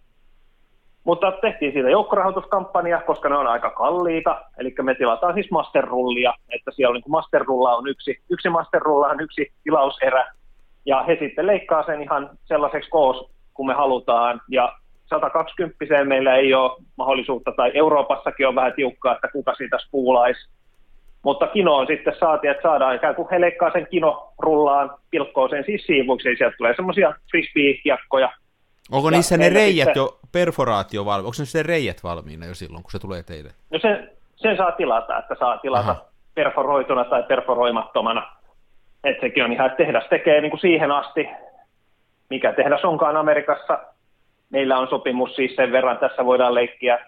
[1.04, 6.72] Mutta tehtiin siitä joukkorahoituskampanja, koska ne on aika kalliita, eli me tilataan siis masterrullia, että
[6.72, 10.32] siellä niin kuin masterrulla on yksi, yksi masterrulla on yksi tilauserä,
[10.86, 14.74] ja he sitten leikkaa sen ihan sellaiseksi koos, kun me halutaan, ja
[15.10, 20.50] 120 meillä ei ole mahdollisuutta, tai Euroopassakin on vähän tiukkaa, että kuka siitä spuulaisi.
[21.24, 25.86] Mutta kinoon sitten saatiin, että saadaan ikään kuin he leikkaa sen kinorullaan, pilkkoo sen siis
[25.86, 28.30] siivuiksi, ja sieltä tulee semmoisia frisbee-jakkoja.
[28.92, 32.84] Onko Ja niissä ne reijät sitten- jo, perforaatio valmi, onko ne reijät valmiina jo silloin,
[32.84, 33.50] kun se tulee teille?
[33.72, 36.06] No sen, sen saa tilata, että saa tilata Aha.
[36.36, 38.32] perforoituna tai perforoimattomana.
[39.04, 41.28] Että sekin on ihan, että tehdas tekee niin kuin siihen asti,
[42.30, 43.80] mikä tehdas onkaan Amerikassa.
[44.50, 47.00] Meillä on sopimus siis sen verran, tässä voidaan leikkiä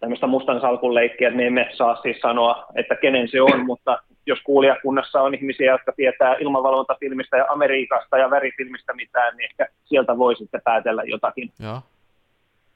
[0.00, 3.98] tämmöistä mustan salkun leikkiä, että me emme saa siis sanoa, että kenen se on, mutta
[4.26, 10.18] jos kuulijakunnassa on ihmisiä, jotka tietää ilmavalvontafilmistä ja Amerikasta ja värifilmistä mitään, niin ehkä sieltä
[10.18, 11.50] voi sitten päätellä jotakin.
[11.60, 11.80] Joo.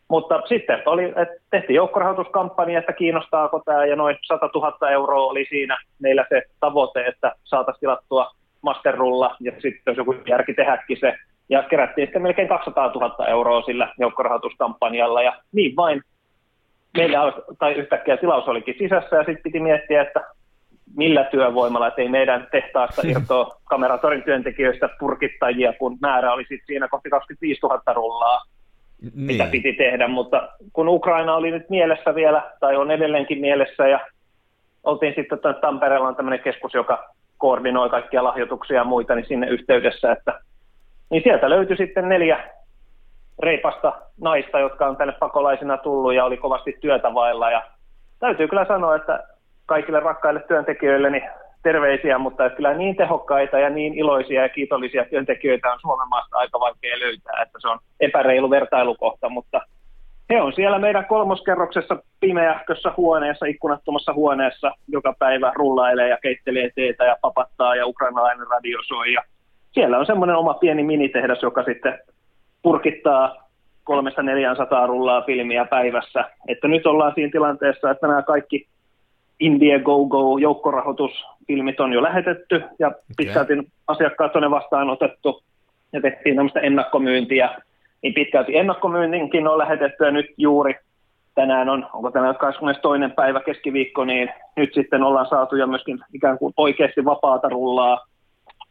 [0.09, 5.47] Mutta sitten oli, että tehtiin joukkorahoituskampanja, että kiinnostaako tämä, ja noin 100 000 euroa oli
[5.49, 8.31] siinä meillä se tavoite, että saataisiin tilattua
[8.63, 11.15] masterrulla, ja sitten jos joku järki tehdäkin se,
[11.49, 16.03] ja kerättiin sitten melkein 200 000 euroa sillä joukkorahoituskampanjalla, ja niin vain
[16.97, 20.21] meillä alkoi, tai yhtäkkiä tilaus olikin sisässä, ja sitten piti miettiä, että
[20.97, 26.89] millä työvoimalla, että ei meidän tehtaasta irtoa kameratorin työntekijöistä purkittajia, kun määrä oli sitten siinä
[26.89, 28.43] kohti 25 000 rullaa,
[29.03, 29.13] niin.
[29.15, 34.01] mitä piti tehdä, mutta kun Ukraina oli nyt mielessä vielä, tai on edelleenkin mielessä, ja
[34.85, 40.13] oltiin sitten Tampereella on tämmöinen keskus, joka koordinoi kaikkia lahjoituksia ja muita, niin sinne yhteydessä,
[40.13, 40.41] että
[41.11, 42.51] niin sieltä löytyi sitten neljä
[43.39, 47.51] reipasta naista, jotka on tänne pakolaisina tullut ja oli kovasti työtä vailla.
[47.51, 47.63] Ja
[48.19, 49.25] täytyy kyllä sanoa, että
[49.67, 51.31] kaikille rakkaille työntekijöille niin
[51.63, 56.61] terveisiä, mutta kyllä niin tehokkaita ja niin iloisia ja kiitollisia työntekijöitä on Suomen maasta aika
[56.61, 59.61] vaikea löytää, että se on epäreilu vertailukohta, mutta
[60.31, 67.05] he on siellä meidän kolmoskerroksessa pimeähkössä huoneessa, ikkunattomassa huoneessa, joka päivä rullailee ja keittelee teetä
[67.05, 69.13] ja papattaa ja ukrainalainen radio soi.
[69.13, 69.23] Ja
[69.73, 71.99] siellä on semmoinen oma pieni minitehdas, joka sitten
[72.69, 73.49] purkittaa
[73.91, 76.25] 300-400 rullaa filmiä päivässä.
[76.49, 78.67] Että nyt ollaan siinä tilanteessa, että nämä kaikki
[79.41, 83.01] Indiegogo joukkorahoitusfilmit on jo lähetetty ja okay.
[83.17, 83.53] pitkälti
[83.87, 85.43] asiakkaat on ne vastaanotettu
[85.93, 87.51] ja tehtiin tämmöistä ennakkomyyntiä.
[88.03, 90.75] Niin pitkälti ennakkomyyntinkin on lähetetty ja nyt juuri
[91.35, 93.15] tänään on, onko tänään 22.
[93.17, 98.07] päivä keskiviikko, niin nyt sitten ollaan saatu ja myöskin ikään kuin oikeasti vapaata rullaa,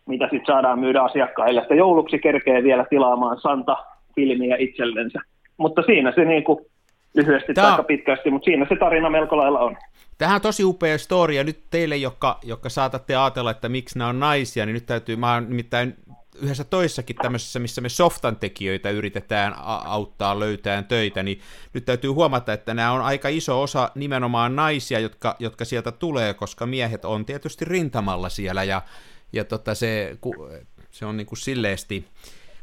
[0.08, 1.62] mitä sitten saadaan myydä asiakkaille.
[1.62, 5.20] Että jouluksi kerkee vielä tilaamaan Santa-filmiä itsellensä.
[5.58, 6.66] Mutta siinä se niin kuin
[7.14, 9.78] lyhyesti tai aika pitkästi, mutta siinä se tarina melko lailla on.
[10.18, 14.10] Tähän on tosi upea story, ja nyt teille, jotka, jotka saatatte ajatella, että miksi nämä
[14.10, 15.96] on naisia, niin nyt täytyy, mä oon nimittäin
[16.42, 19.54] yhdessä toissakin tämmöisessä, missä me softan tekijöitä yritetään
[19.86, 21.40] auttaa löytämään töitä, niin
[21.74, 26.34] nyt täytyy huomata, että nämä on aika iso osa nimenomaan naisia, jotka, jotka sieltä tulee,
[26.34, 28.82] koska miehet on tietysti rintamalla siellä, ja,
[29.34, 30.18] ja tota se,
[30.92, 32.08] se on niin kuin silleesti,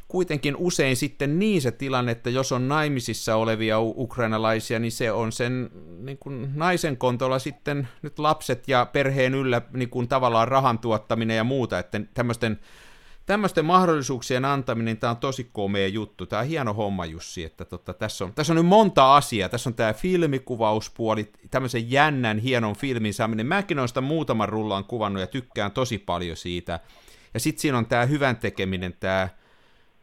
[0.09, 5.33] kuitenkin usein sitten niin se tilanne, että jos on naimisissa olevia ukrainalaisia, niin se on
[5.33, 10.79] sen niin kuin naisen kontolla sitten nyt lapset ja perheen yllä niin kuin tavallaan rahan
[10.79, 12.61] tuottaminen ja muuta, että tämmöisten
[13.27, 16.27] tämmöisten mahdollisuuksien antaminen, tämä on tosi komea juttu.
[16.27, 19.49] Tämä on hieno homma, Jussi, että tota, tässä, on, tässä on nyt monta asiaa.
[19.49, 23.47] Tässä on tämä filmikuvauspuoli, tämmöisen jännän, hienon filmin saaminen.
[23.47, 26.81] Mäkin olen sitä muutaman rullaan kuvannut ja tykkään tosi paljon siitä.
[27.35, 29.29] Ja sitten siinä on tämä hyvän tekeminen, tämä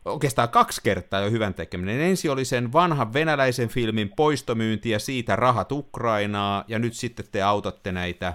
[0.06, 2.02] oikeastaan kaksi kertaa jo hyvän tekeminen.
[2.02, 7.42] Ensin oli sen vanhan venäläisen filmin poistomyynti ja siitä rahat Ukrainaa, ja nyt sitten te
[7.42, 8.34] autatte näitä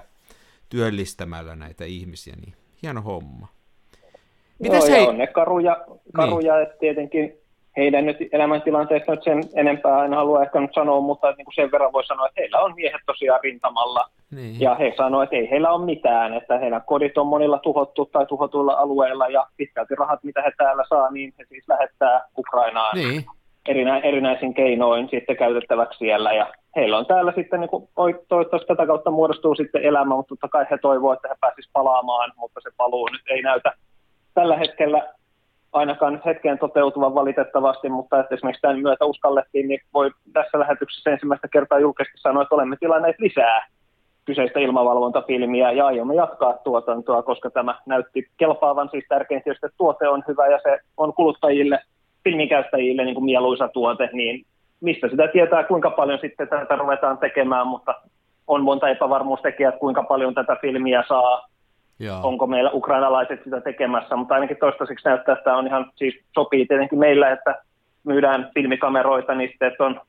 [0.68, 3.56] työllistämällä näitä ihmisiä, niin hieno homma.
[4.59, 5.07] Mites Joo, hei...
[5.07, 5.77] on ne karuja,
[6.12, 6.62] karuja niin.
[6.62, 7.38] että tietenkin
[7.77, 11.73] heidän nyt elämäntilanteesta nyt sen enempää en halua ehkä nyt sanoa, mutta niin kuin sen
[11.73, 14.05] verran voi sanoa, että heillä on miehet tosiaan rintamalla.
[14.31, 14.61] Niin.
[14.61, 18.27] Ja he sanoivat, että ei heillä ole mitään, että heidän kodit on monilla tuhottu tai
[18.27, 23.25] tuhotuilla alueilla ja pitkälti rahat, mitä he täällä saa, niin he siis lähettää Ukrainaan niin.
[23.69, 26.33] erinä, erinäisin keinoin sitten käytettäväksi siellä.
[26.33, 27.88] Ja heillä on täällä sitten, niin kuin,
[28.29, 32.33] toivottavasti tätä kautta muodostuu sitten elämä, mutta totta kai he toivovat, että he pääsisivät palaamaan,
[32.37, 33.73] mutta se paluu nyt ei näytä
[34.37, 35.09] tällä hetkellä
[35.72, 41.49] ainakaan hetkeen toteutuvan valitettavasti, mutta että esimerkiksi tämän myötä uskallettiin, niin voi tässä lähetyksessä ensimmäistä
[41.49, 43.66] kertaa julkisesti sanoa, että olemme tilanneet lisää
[44.25, 48.88] kyseistä ilmavalvontafilmiä ja aiomme jatkaa tuotantoa, koska tämä näytti kelpaavan.
[48.90, 51.79] Siis tärkein tietysti, että tuote on hyvä ja se on kuluttajille,
[52.25, 54.44] filmikäyttäjille niin kuin mieluisa tuote, niin
[54.81, 57.94] mistä sitä tietää, kuinka paljon sitten tätä ruvetaan tekemään, mutta
[58.46, 61.49] on monta epävarmuustekijää, kuinka paljon tätä filmiä saa
[61.99, 62.21] Joo.
[62.23, 66.99] onko meillä ukrainalaiset sitä tekemässä, mutta ainakin toistaiseksi näyttää, että on ihan, siis sopii tietenkin
[66.99, 67.63] meillä, että
[68.05, 70.01] myydään filmikameroita, niin sitten, että on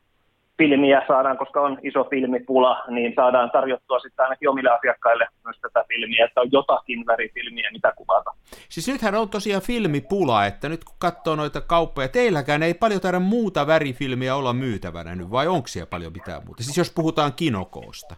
[0.58, 5.86] filmiä saadaan, koska on iso filmipula, niin saadaan tarjottua sitten ainakin omille asiakkaille myös tätä
[5.88, 8.32] filmiä, että on jotakin värifilmiä, mitä kuvata.
[8.69, 13.19] Siis nythän on tosiaan filmipula, että nyt kun katsoo noita kauppoja, teilläkään ei paljon taida
[13.19, 16.63] muuta värifilmiä olla myytävänä nyt, vai onko siellä paljon mitään muuta?
[16.63, 18.15] Siis jos puhutaan kinokoosta.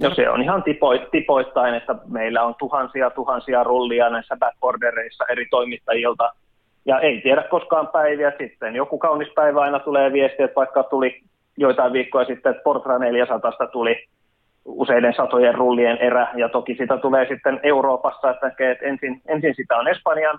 [0.00, 5.46] No se on ihan tipoit, tipoittain, että meillä on tuhansia tuhansia rullia näissä backordereissa eri
[5.50, 6.32] toimittajilta,
[6.86, 8.74] ja ei tiedä koskaan päiviä sitten.
[8.76, 11.20] Joku kaunis päivä aina tulee viesti, että vaikka tuli
[11.56, 14.06] joitain viikkoja sitten, että Portra 400 tuli
[14.64, 19.76] useiden satojen rullien erä, ja toki sitä tulee sitten Euroopassa, että, että ensin, ensin sitä
[19.76, 20.38] on Espanjan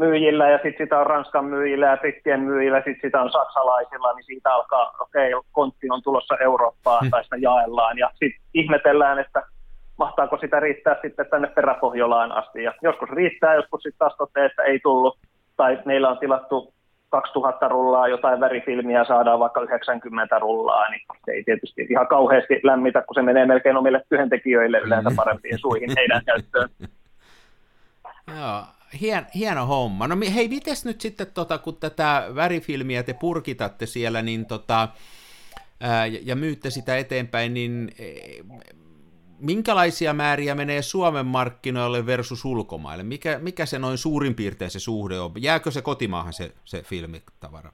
[0.00, 4.24] myyjillä ja sitten sitä on Ranskan myyjillä ja Brittien myyjillä, sitten sitä on saksalaisilla, niin
[4.24, 7.10] siitä alkaa, okei, okay, kontti on tulossa Eurooppaan hmm.
[7.10, 9.42] tai sitä jaellaan ja sitten ihmetellään, että
[9.98, 12.62] mahtaako sitä riittää sitten tänne peräpohjolaan asti.
[12.62, 15.18] Ja joskus riittää, joskus sitten taas toteaa, että ei tullut,
[15.56, 16.72] tai meillä on tilattu
[17.08, 23.02] 2000 rullaa jotain värifilmiä saadaan vaikka 90 rullaa, niin se ei tietysti ihan kauheasti lämmitä,
[23.02, 26.68] kun se menee melkein omille työntekijöille yleensä parempiin suihin heidän käyttöön.
[28.40, 28.62] Joo,
[29.00, 30.08] hien, hieno homma.
[30.08, 34.88] No hei, mites nyt sitten, tota, kun tätä värifilmiä te purkitatte siellä, niin tota,
[35.80, 38.10] ää, ja, myytte sitä eteenpäin, niin e,
[39.40, 43.04] minkälaisia määriä menee Suomen markkinoille versus ulkomaille?
[43.04, 45.32] Mikä, mikä se noin suurin piirtein se suhde on?
[45.38, 47.70] Jääkö se kotimaahan se, se filmitavara?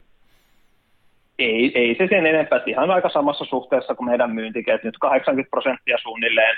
[1.38, 2.60] Ei, ei se sen enempää.
[2.66, 4.84] Ihan aika samassa suhteessa kuin meidän myyntiket.
[4.84, 6.56] Nyt 80 prosenttia suunnilleen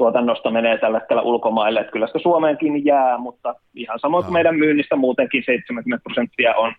[0.00, 1.80] tuotannosta menee tällä hetkellä ulkomaille.
[1.80, 6.72] Että kyllä sitä Suomeenkin jää, mutta ihan samoin kuin meidän myynnistä muutenkin 70 prosenttia on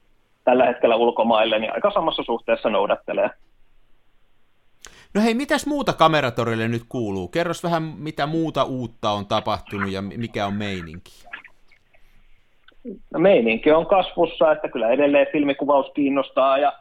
[0.43, 3.29] tällä hetkellä ulkomaille, niin aika samassa suhteessa noudattelee.
[5.13, 7.27] No hei, mitäs muuta kameratorille nyt kuuluu?
[7.27, 11.11] Kerros vähän, mitä muuta uutta on tapahtunut ja mikä on meininki?
[13.13, 16.73] No meininki on kasvussa, että kyllä edelleen filmikuvaus kiinnostaa ja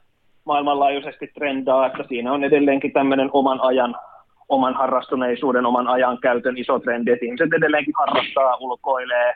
[0.45, 3.97] maailmanlaajuisesti trendaa, että siinä on edelleenkin tämmöinen oman ajan,
[4.51, 9.35] oman harrastuneisuuden, oman ajan käytön iso trendi, että ihmiset edelleenkin harrastaa, ulkoilee,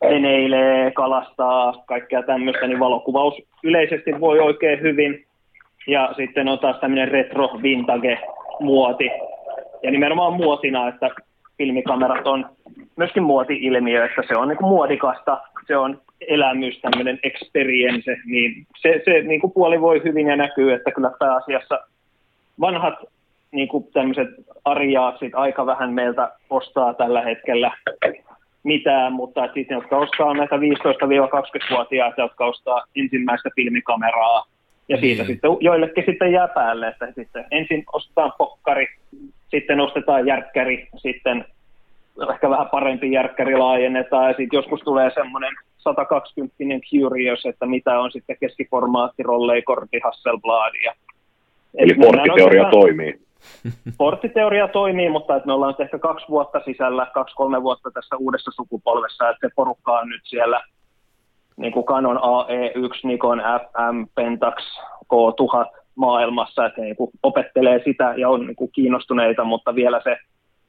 [0.00, 5.26] veneilee, kalastaa, kaikkea tämmöistä, niin valokuvaus yleisesti voi oikein hyvin.
[5.86, 8.18] Ja sitten on taas tämmöinen retro vintage
[8.60, 9.10] muoti.
[9.82, 11.10] Ja nimenomaan muotina, että
[11.58, 12.46] filmikamerat on
[12.96, 19.22] myöskin muoti-ilmiö, että se on niin muodikasta, se on elämys, tämmöinen experience, niin se, se
[19.22, 21.80] niin kuin puoli voi hyvin ja näkyy, että kyllä pääasiassa
[22.60, 22.94] vanhat
[23.52, 24.28] niin kuin tämmöiset
[24.64, 27.72] arjaaksit aika vähän meiltä ostaa tällä hetkellä
[28.62, 34.44] mitään, että sitten jotka ostaa näitä 15-20-vuotiaita, jotka ostaa ensimmäistä filmikameraa,
[34.88, 35.26] ja siitä mm.
[35.26, 38.86] sitten joillekin sitten jää päälle, että sitten ensin ostetaan pokkari,
[39.48, 41.44] sitten ostetaan järkkäri, sitten
[42.32, 48.12] ehkä vähän parempi järkkäri laajennetaan, ja sitten joskus tulee semmoinen 120 Curious, että mitä on
[48.12, 50.74] sitten keskiformaatti, rolleikortti, Hasselblad.
[50.84, 50.92] Ja,
[51.78, 53.20] Eli porttiteoria toimii.
[53.98, 59.28] Porttiteoria toimii, mutta että me ollaan ehkä kaksi vuotta sisällä, kaksi-kolme vuotta tässä uudessa sukupolvessa,
[59.28, 60.60] että se porukka on nyt siellä
[61.56, 64.54] niin kuin Canon AE1, Nikon FM, Pentax,
[65.04, 70.00] K1000 maailmassa, että he niin kuin opettelee sitä ja on niin kuin kiinnostuneita, mutta vielä
[70.04, 70.16] se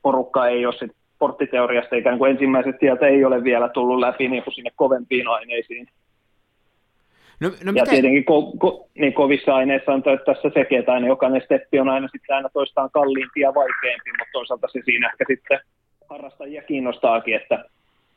[0.02, 4.44] porukka ei ole sit porttiteoriasta ikään kuin ensimmäiset sieltä ei ole vielä tullut läpi niin
[4.44, 5.88] kuin sinne kovempiin aineisiin.
[7.44, 11.42] No, no ja tietenkin ko, ko, niin kovissa aineissa on tässä sekin, että aina jokainen
[11.42, 15.60] steppi on aina sitten aina toistaan kalliimpi ja vaikeampi, mutta toisaalta se siinä ehkä sitten
[16.10, 17.66] harrastajia kiinnostaakin, että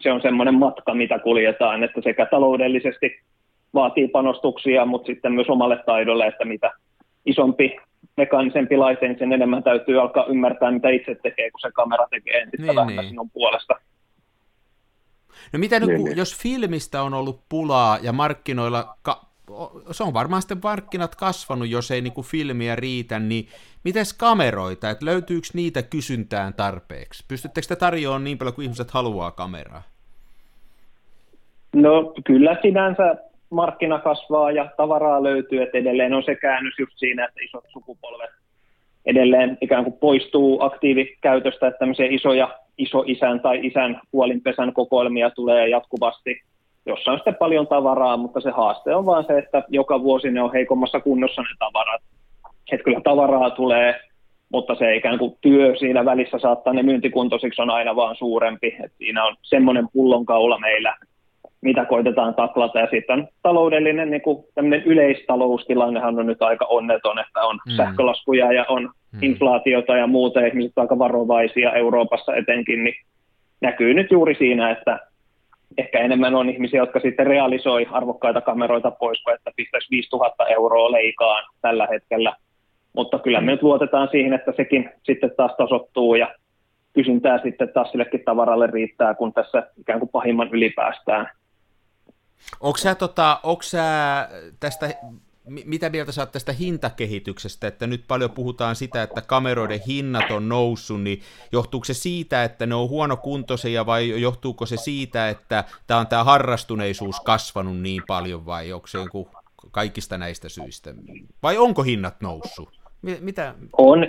[0.01, 3.21] se on semmoinen matka, mitä kuljetaan, että sekä taloudellisesti
[3.75, 6.71] vaatii panostuksia, mutta sitten myös omalle taidolle, että mitä
[7.27, 7.77] isompi
[8.17, 12.41] mekaanisempi laite, niin sen enemmän täytyy alkaa ymmärtää, mitä itse tekee, kun se kamera tekee
[12.41, 13.11] entistä niin, vähemmän niin.
[13.11, 13.75] sinun puolesta.
[15.53, 19.27] No mitä nyt, niin, jos filmistä on ollut pulaa ja markkinoilla, ka-
[19.91, 23.49] se on varmaan sitten markkinat kasvanut, jos ei niinku filmiä riitä, niin
[23.85, 27.25] miten kameroita, että löytyykö niitä kysyntään tarpeeksi?
[27.29, 29.83] Pystyttekö te tarjoamaan niin paljon kuin ihmiset haluaa kameraa?
[31.75, 33.17] No kyllä sinänsä
[33.51, 38.31] markkina kasvaa ja tavaraa löytyy, että edelleen on se käännös just siinä, että isot sukupolvet
[39.07, 46.41] edelleen ikään kuin poistuu aktiivikäytöstä, että tämmöisiä isoja isoisän tai isän kuolinpesän kokoelmia tulee jatkuvasti,
[46.87, 50.43] jossa on sitten paljon tavaraa, mutta se haaste on vaan se, että joka vuosi ne
[50.43, 52.03] on heikommassa kunnossa ne tavarat.
[52.73, 54.01] Että kyllä tavaraa tulee,
[54.53, 58.77] mutta se ikään kuin työ siinä välissä saattaa ne myyntikuntoisiksi on aina vaan suurempi.
[58.85, 60.97] Et siinä on semmoinen pullonkaula meillä,
[61.67, 62.79] mitä koitetaan taklata.
[62.79, 64.45] Ja sitten taloudellinen niin kuin
[64.85, 67.73] yleistaloustilannehan on nyt aika onneton, että on mm.
[67.77, 69.23] sähkölaskuja ja on mm.
[69.23, 72.95] inflaatiota ja muuta, ja ihmiset aika varovaisia Euroopassa etenkin, niin
[73.61, 74.99] näkyy nyt juuri siinä, että
[75.79, 80.93] ehkä enemmän on ihmisiä, jotka sitten realisoi arvokkaita kameroita pois, kun että pistäisi 5000 euroa
[80.93, 82.37] leikaan tällä hetkellä.
[82.93, 86.35] Mutta kyllä me nyt luotetaan siihen, että sekin sitten taas tasottuu ja
[86.93, 91.31] kysyntää sitten taas sillekin tavaralle riittää, kun tässä ikään kuin pahimman ylipäästään.
[92.61, 93.85] Onko sä, tota, onko sä
[94.61, 94.95] tästä,
[95.65, 101.03] mitä mieltä sä tästä hintakehityksestä, että nyt paljon puhutaan sitä, että kameroiden hinnat on noussut,
[101.03, 101.21] niin
[101.53, 106.25] johtuuko se siitä, että ne on huonokuntoisia vai johtuuko se siitä, että tämä on tämä
[106.25, 109.29] harrastuneisuus kasvanut niin paljon vai onko se joku
[109.71, 110.95] kaikista näistä syistä?
[111.43, 112.69] Vai onko hinnat noussut?
[113.21, 113.55] Mitä?
[113.79, 114.07] On,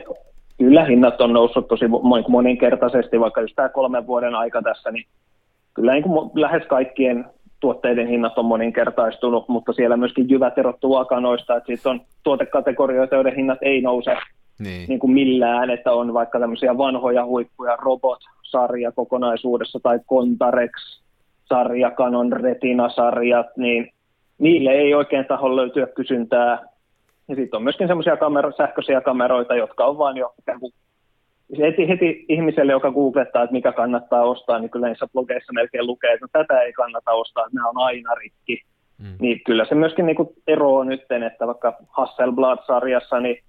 [0.58, 1.86] kyllä hinnat on noussut tosi
[2.28, 5.06] moninkertaisesti, vaikka just tämä kolmen vuoden aika tässä, niin
[5.74, 7.26] kyllä niin kuin lähes kaikkien
[7.60, 13.36] tuotteiden hinnat on moninkertaistunut, mutta siellä myöskin jyvät erottuu akanoista, että siitä on tuotekategorioita, joiden
[13.36, 14.18] hinnat ei nouse
[14.60, 14.88] niin.
[14.88, 23.58] Niin kuin millään, että on vaikka tämmöisiä vanhoja huippuja, Robot-sarja kokonaisuudessa tai Contarex-sarja, Canon Retina-sarjat,
[23.58, 23.92] niin
[24.38, 26.60] niille ei oikein taho löytyä kysyntää.
[27.28, 30.34] Ja sitten on myöskin semmoisia kamero- sähköisiä kameroita, jotka on vain jo
[31.60, 36.14] heti, heti ihmiselle, joka googlettaa, että mikä kannattaa ostaa, niin kyllä niissä blogeissa melkein lukee,
[36.14, 38.62] että no, tätä ei kannata ostaa, että nämä on aina rikki.
[38.98, 39.16] Mm.
[39.20, 43.44] Niin kyllä se myöskin niin kuin eroaa nyt, että vaikka Hasselblad-sarjassa niin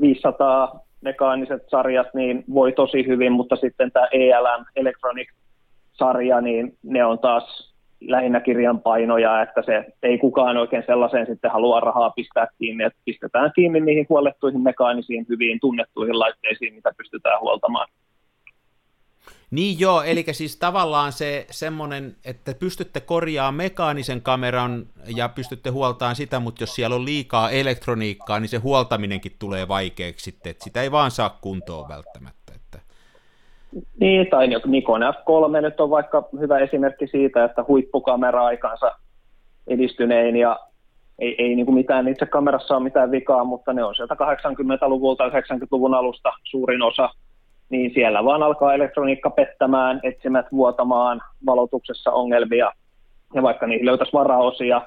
[0.00, 7.18] 500 mekaaniset sarjat niin voi tosi hyvin, mutta sitten tämä ELM Electronic-sarja, niin ne on
[7.18, 7.71] taas
[8.06, 13.52] lähinnä kirjanpainoja, että se ei kukaan oikein sellaiseen sitten halua rahaa pistää kiinni, että pistetään
[13.54, 17.88] kiinni niihin huolettuihin mekaanisiin hyviin tunnettuihin laitteisiin, mitä pystytään huoltamaan.
[19.50, 24.86] Niin joo, eli siis tavallaan se semmoinen, että pystytte korjaamaan mekaanisen kameran
[25.16, 30.24] ja pystytte huoltamaan sitä, mutta jos siellä on liikaa elektroniikkaa, niin se huoltaminenkin tulee vaikeaksi
[30.24, 32.41] sitten, että sitä ei vaan saa kuntoon välttämättä.
[34.00, 38.92] Niin, tai Nikon F3 nyt on vaikka hyvä esimerkki siitä, että huippukamera aikansa
[39.66, 40.58] edistynein ja
[41.18, 45.28] ei, ei niin kuin mitään itse kamerassa ole mitään vikaa, mutta ne on sieltä 80-luvulta,
[45.28, 47.10] 90-luvun alusta suurin osa.
[47.70, 52.72] Niin siellä vaan alkaa elektroniikka pettämään, etsimät vuotamaan, valotuksessa ongelmia,
[53.34, 54.82] ja vaikka niihin löytäisi varaosia,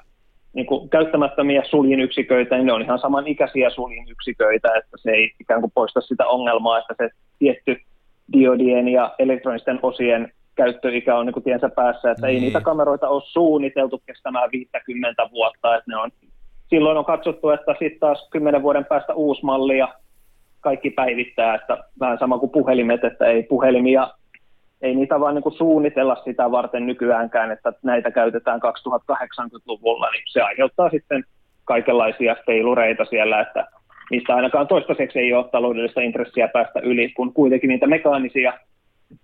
[0.52, 5.60] niin kuin käyttämättömiä suljinyksiköitä, niin ne on ihan saman ikäisiä suljinyksiköitä, että se ei ikään
[5.60, 7.08] kuin poista sitä ongelmaa, että se
[7.38, 7.76] tietty
[8.32, 12.34] diodien ja elektronisten osien käyttöikä on niin kuin tiensä päässä, että niin.
[12.34, 16.10] ei niitä kameroita ole suunniteltu kestämään 50 vuotta, että ne on,
[16.68, 19.94] silloin on katsottu, että sitten taas 10 vuoden päästä uusi malli ja
[20.60, 24.10] kaikki päivittää, että vähän sama kuin puhelimet, että ei puhelimia,
[24.82, 30.42] ei niitä vaan niin kuin suunnitella sitä varten nykyäänkään, että näitä käytetään 2080-luvulla, niin se
[30.42, 31.24] aiheuttaa sitten
[31.64, 33.66] kaikenlaisia feilureita siellä, että
[34.10, 38.52] niistä ainakaan toistaiseksi ei ole taloudellista intressiä päästä yli, kun kuitenkin niitä mekaanisia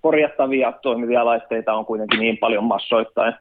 [0.01, 3.35] korjattavia toimivia laitteita on kuitenkin niin paljon massoittain.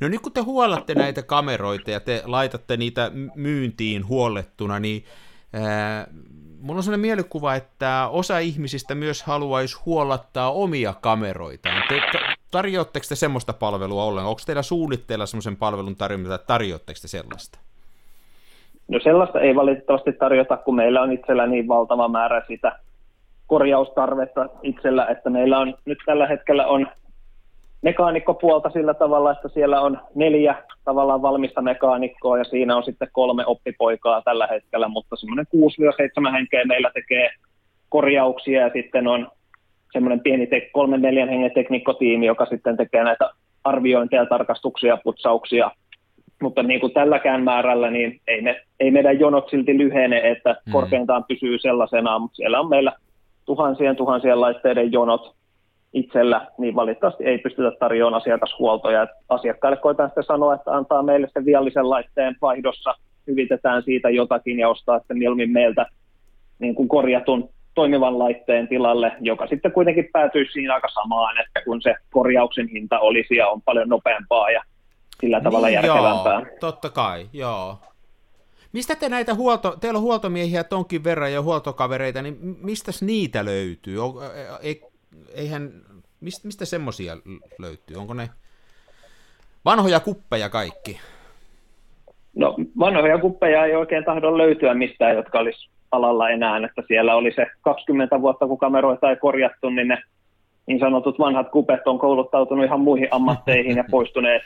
[0.00, 5.04] No nyt kun te huollatte näitä kameroita ja te laitatte niitä myyntiin huollettuna, niin
[5.52, 6.06] ää,
[6.60, 11.82] mulla on sellainen mielikuva, että osa ihmisistä myös haluaisi huollattaa omia kameroitaan.
[11.88, 12.00] Te,
[12.50, 14.30] tarjoatteko te semmoista palvelua ollenkaan?
[14.30, 17.58] Onko teillä suunnitteilla semmoisen palvelun tarjomista, tai tarjoatteko te sellaista?
[18.90, 22.78] No sellaista ei valitettavasti tarjota, kun meillä on itsellä niin valtava määrä sitä
[23.46, 26.86] korjaustarvetta itsellä, että meillä on nyt tällä hetkellä on
[27.82, 33.46] mekaanikkopuolta sillä tavalla, että siellä on neljä tavallaan valmista mekaanikkoa ja siinä on sitten kolme
[33.46, 35.46] oppipoikaa tällä hetkellä, mutta semmoinen
[36.28, 37.30] 6-7 henkeä meillä tekee
[37.88, 39.28] korjauksia ja sitten on
[39.92, 43.30] semmoinen pieni te- kolmen neljän hengen teknikkotiimi, joka sitten tekee näitä
[43.64, 45.70] arviointeja, tarkastuksia, putsauksia.
[46.42, 50.72] Mutta niin kuin tälläkään määrällä, niin ei, me, ei meidän jonot silti lyhene, että mm.
[50.72, 52.92] korkeintaan pysyy sellaisena, mutta siellä on meillä
[53.44, 55.34] tuhansien tuhansien laitteiden jonot,
[55.92, 59.06] itsellä, niin valitettavasti ei pystytä tarjoamaan asiakashuoltoja.
[59.28, 62.94] Asiakkaille koetaan sitten sanoa, että antaa meille sen viallisen laitteen vaihdossa,
[63.26, 65.86] hyvitetään siitä jotakin ja ostaa sitten mieluummin meiltä
[66.58, 71.82] niin kuin korjatun toimivan laitteen tilalle, joka sitten kuitenkin päätyy siinä aika samaan, että kun
[71.82, 74.62] se korjauksen hinta olisi ja on paljon nopeampaa ja
[75.20, 76.40] sillä tavalla niin, järkevämpää.
[76.40, 77.78] Joo, totta kai, joo.
[78.72, 83.98] Mistä te näitä huolto, teillä on huoltomiehiä tonkin verran ja huoltokavereita, niin mistä niitä löytyy?
[84.62, 84.82] Ei,
[85.34, 85.70] eihän,
[86.20, 87.16] mistä, mistä semmoisia
[87.58, 87.96] löytyy?
[87.96, 88.28] Onko ne
[89.64, 91.00] vanhoja kuppeja kaikki?
[92.36, 97.32] No vanhoja kuppeja ei oikein tahdo löytyä mistään, jotka olisi alalla enää, että siellä oli
[97.32, 100.02] se 20 vuotta, kun kameroita ei korjattu, niin ne
[100.66, 104.42] niin sanotut vanhat kupet on kouluttautunut ihan muihin ammatteihin ja poistuneet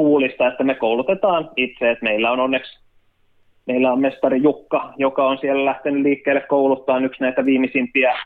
[0.00, 2.80] puulista, että me koulutetaan itse, että meillä on onneksi
[3.66, 8.18] meillä on mestari Jukka, joka on siellä lähtenyt liikkeelle kouluttaa yksi näitä viimeisimpiä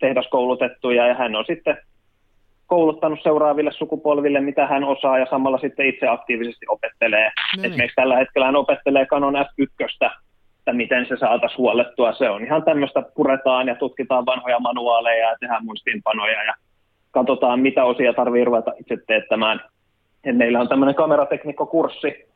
[0.00, 1.76] tehdaskoulutettuja ja hän on sitten
[2.66, 7.24] kouluttanut seuraaville sukupolville, mitä hän osaa ja samalla sitten itse aktiivisesti opettelee.
[7.24, 7.64] No niin.
[7.64, 10.10] Esimerkiksi tällä hetkellä hän opettelee Canon F1,
[10.58, 12.12] että miten se saataisiin huollettua.
[12.12, 16.54] Se on ihan tämmöistä, puretaan ja tutkitaan vanhoja manuaaleja ja tehdään muistiinpanoja ja
[17.10, 19.60] katsotaan, mitä osia tarvii ruveta itse teettämään.
[20.32, 22.28] Meillä on tämmöinen kamerateknikkokurssi.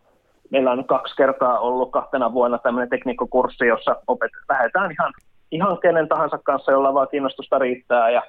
[0.50, 5.12] Meillä on kaksi kertaa ollut kahtena vuonna tämmöinen teknikkokurssi, jossa opet- lähdetään ihan
[5.52, 8.22] ihan kenen tahansa kanssa, jolla vaan kiinnostusta riittää ja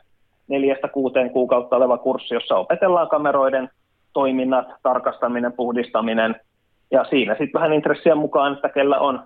[0.48, 3.70] neljästä kuuteen kuukautta oleva kurssi, jossa opetellaan kameroiden
[4.14, 6.36] toiminnat, tarkastaminen, puhdistaminen
[6.92, 9.24] ja siinä sitten vähän intressiä mukaan, että kellä on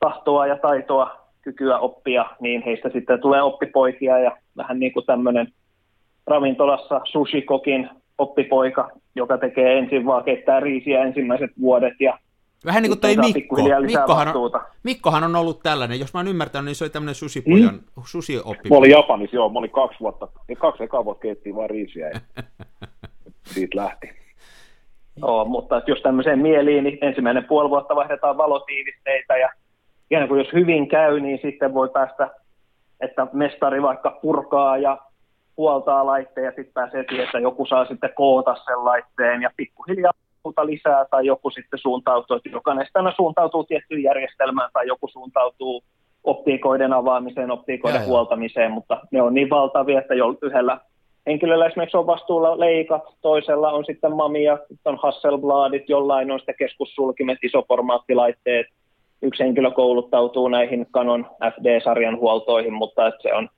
[0.00, 5.48] tahtoa ja taitoa, kykyä oppia, niin heistä sitten tulee oppipoikia ja vähän niin kuin tämmöinen
[6.26, 12.18] ravintolassa sushikokin oppipoika, joka tekee ensin vaan keittää riisiä ensimmäiset vuodet ja
[12.64, 13.56] Vähän niin kuin toi Mikko.
[13.82, 14.50] Mikkohan on,
[14.82, 18.02] Mikkohan on ollut tällainen, jos mä oon ymmärtänyt, niin se oli tämmöinen susipojan, mm.
[18.04, 18.68] susioppi.
[18.68, 22.10] Mä olin Japanissa, joo, mä olin kaksi vuotta, ja kaksi ekaa vuotta keittiin vaan riisiä
[22.10, 22.20] ja
[23.54, 24.10] siitä lähti.
[25.16, 29.48] Joo, mutta jos tämmöiseen mieliin, niin ensimmäinen puoli vuotta vaihdetaan valotiivisteitä ja
[30.10, 32.30] ihan kuin jos hyvin käy, niin sitten voi päästä,
[33.00, 34.98] että mestari vaikka purkaa ja
[35.58, 40.12] huoltaa laitteen ja sitten pääsee siihen, että joku saa sitten koota sen laitteen ja pikkuhiljaa
[40.44, 45.82] muuta lisää tai joku sitten suuntautuu, että jokainen aina suuntautuu tiettyyn järjestelmään tai joku suuntautuu
[46.24, 50.80] optiikoiden avaamiseen, optiikoiden huoltamiseen, mutta ne on niin valtavia, että jo yhdellä
[51.26, 57.38] henkilöllä esimerkiksi on vastuulla leikat, toisella on sitten mamia, on Hasselbladit, jollain on sitten keskussulkimet,
[57.42, 58.66] isoformaattilaitteet,
[59.22, 63.48] yksi henkilö kouluttautuu näihin Canon FD-sarjan huoltoihin, mutta että se on,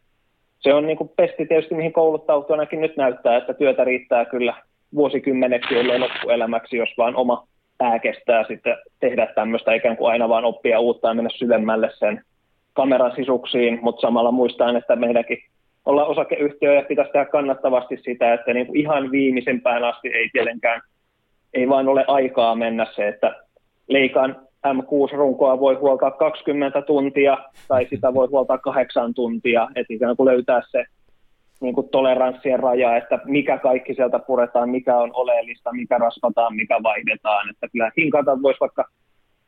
[0.61, 2.53] se on niin kuin pesti tietysti, mihin kouluttautuu.
[2.53, 4.55] Ainakin nyt näyttää, että työtä riittää kyllä
[4.95, 7.47] vuosikymmeneksi, ellei loppuelämäksi, jos vaan oma
[7.79, 12.25] pää kestää sitten tehdä tämmöistä ikään kuin aina vaan oppia uutta ja mennä syvemmälle sen
[12.73, 15.39] kameran sisuksiin, mutta samalla muistaan, että meidänkin
[15.87, 20.81] olla osakeyhtiö ja pitäisi tehdä kannattavasti sitä, että niin kuin ihan viimeisempään asti ei tietenkään,
[21.55, 23.35] ei vaan ole aikaa mennä se, että
[23.89, 24.37] leikan
[24.67, 27.39] M6-runkoa voi huoltaa 20 tuntia
[27.69, 30.85] tai sitä voi huoltaa 8 tuntia, että ikään kuin löytää se
[31.61, 36.83] niin kuin toleranssien raja, että mikä kaikki sieltä puretaan, mikä on oleellista, mikä rasvataan, mikä
[36.83, 37.51] vaihdetaan.
[37.51, 38.85] Että kyllä hinkata voisi vaikka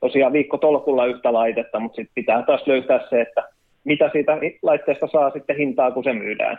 [0.01, 3.49] tosiaan viikko tolkulla yhtä laitetta, mutta sitten pitää taas löytää se, että
[3.85, 6.59] mitä siitä laitteesta saa sitten hintaa, kun se myydään.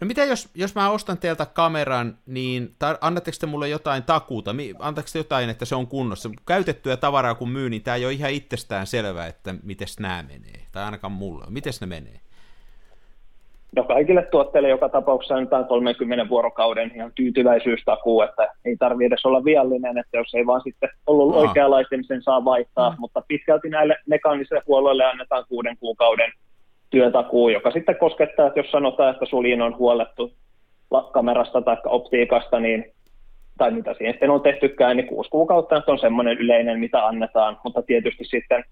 [0.00, 4.54] No mitä jos, jos mä ostan teiltä kameran, niin tar- annatteko te mulle jotain takuuta?
[4.78, 6.30] Antaako te jotain, että se on kunnossa?
[6.46, 10.66] Käytettyä tavaraa kun myy, niin tämä ei ole ihan itsestään selvää, että miten nämä menee.
[10.72, 11.44] Tai ainakaan mulle.
[11.48, 12.20] Miten ne menee?
[13.76, 19.44] No kaikille tuotteille joka tapauksessa annetaan 30 vuorokauden ihan tyytyväisyystakuu, että ei tarvitse edes olla
[19.44, 21.40] viallinen, että jos ei vaan sitten ollut Aha.
[21.40, 22.96] oikea laite, niin sen saa vaihtaa, mm.
[22.98, 26.32] mutta pitkälti näille mekaanisille huolloille annetaan kuuden kuukauden
[26.92, 30.32] työtakuu, joka sitten koskettaa, että jos sanotaan, että sulin on huolettu
[31.12, 32.92] kamerasta tai optiikasta, niin
[33.58, 37.82] tai mitä siihen sitten on tehtykään, niin kuusi kuukautta on semmoinen yleinen, mitä annetaan, mutta
[37.82, 38.64] tietysti sitten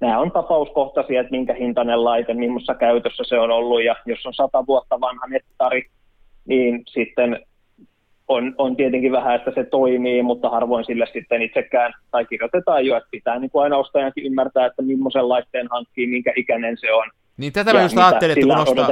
[0.00, 4.34] nämä on tapauskohtaisia, että minkä hintainen laite, millaisessa käytössä se on ollut, ja jos on
[4.34, 5.82] sata vuotta vanha nettari,
[6.46, 7.46] niin sitten
[8.28, 12.96] on, on tietenkin vähän, että se toimii, mutta harvoin sille sitten itsekään, tai kirjoitetaan jo,
[12.96, 17.10] että pitää niin kuin aina ostajankin ymmärtää, että millaisen laitteen hankkii, minkä ikäinen se on.
[17.38, 18.88] Niin tätä mä just ajattelin, että kun ostaa,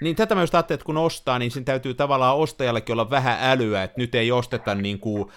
[0.00, 3.38] niin tätä mä just ajattelin, että kun ostaa, niin sen täytyy tavallaan ostajallekin olla vähän
[3.42, 5.28] älyä, että nyt ei osteta niin kuin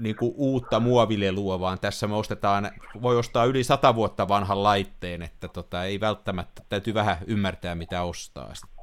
[0.00, 2.70] niin kuin uutta muovilelua, vaan tässä me ostetaan,
[3.02, 8.02] voi ostaa yli sata vuotta vanhan laitteen, että tota, ei välttämättä, täytyy vähän ymmärtää, mitä
[8.02, 8.80] ostaa sitten.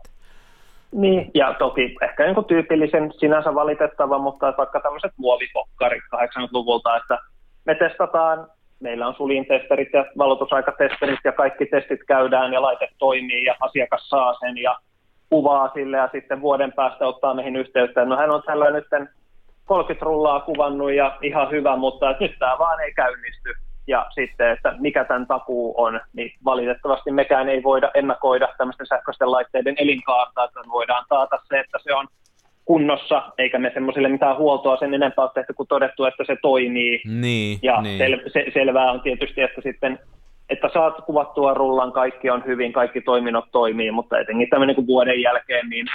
[0.92, 7.18] Niin, ja toki ehkä niin tyypillisen sinänsä valitettava, mutta vaikka tämmöiset muovipokkarit 80-luvulta, että
[7.66, 8.48] me testataan,
[8.80, 14.34] meillä on suliintesterit ja valotusaikatesterit ja kaikki testit käydään ja laite toimii ja asiakas saa
[14.34, 14.78] sen ja
[15.30, 18.06] kuvaa sille ja sitten vuoden päästä ottaa meihin yhteyttä.
[18.06, 18.86] No hän on tällä nyt
[19.66, 23.54] 30 rullaa kuvannut ja ihan hyvä, mutta nyt tämä vaan ei käynnisty.
[23.88, 29.32] Ja sitten, että mikä tämän takuu on, niin valitettavasti mekään ei voida ennakoida tämmöisten sähköisten
[29.32, 32.08] laitteiden elinkaarta, että voidaan taata se, että se on
[32.68, 37.02] kunnossa, eikä me semmoisille mitään huoltoa sen enempää ole tehty kuin todettu, että se toimii.
[37.06, 38.00] Niin, ja niin.
[38.00, 40.00] Sel- se- selvää on tietysti, että sitten
[40.50, 45.22] että saat kuvattua rullan, kaikki on hyvin, kaikki toiminnot toimii, mutta etenkin tämmöinen kuin vuoden
[45.22, 45.88] jälkeen, niin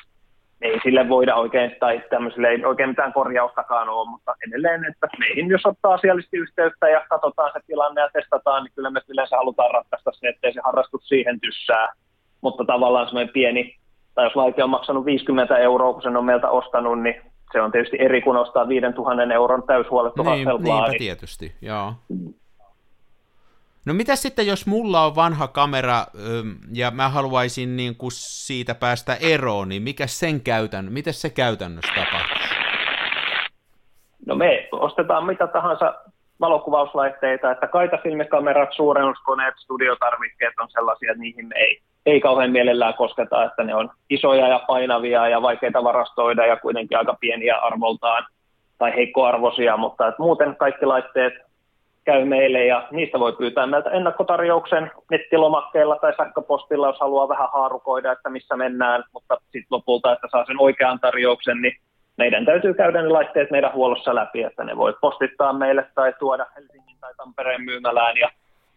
[0.63, 5.49] ei sille voida oikein, tai tämmöiselle ei oikein mitään korjaustakaan ole, mutta edelleen, että meihin
[5.49, 9.71] jos ottaa asiallisesti yhteyttä ja katsotaan se tilanne ja testataan, niin kyllä me yleensä halutaan
[9.71, 11.93] ratkaista se, ettei se harrastus siihen tyssää.
[12.41, 13.77] Mutta tavallaan semmoinen pieni,
[14.15, 17.73] tai jos laite on maksanut 50 euroa, kun sen on meiltä ostanut, niin se on
[17.73, 21.93] tietysti eri kuin ostaa 5000 euron täyshuolettu niin, Niinpä tietysti, joo.
[23.87, 26.07] No mitä sitten, jos mulla on vanha kamera
[26.73, 31.93] ja mä haluaisin niin kuin siitä päästä eroon, niin mikä sen käytän, miten se käytännössä
[31.95, 32.43] tapahtuu?
[34.27, 35.95] No me ostetaan mitä tahansa
[36.41, 43.45] valokuvauslaitteita, että kaitafilmikamerat, suurennuskoneet, studiotarvikkeet on sellaisia, että niihin me ei, ei kauhean mielellään kosketa,
[43.45, 48.27] että ne on isoja ja painavia ja vaikeita varastoida ja kuitenkin aika pieniä arvoltaan
[48.79, 51.35] tai heikkoarvoisia, mutta että muuten kaikki laitteet
[52.05, 58.13] käy meille ja niistä voi pyytää meiltä ennakkotarjouksen nettilomakkeella tai sähköpostilla, jos haluaa vähän haarukoida,
[58.13, 61.77] että missä mennään, mutta sitten lopulta, että saa sen oikean tarjouksen, niin
[62.19, 66.47] meidän täytyy käydä ne laitteet meidän huollossa läpi, että ne voi postittaa meille tai tuoda
[66.57, 68.31] Helsingin tai Tampereen myymälään ja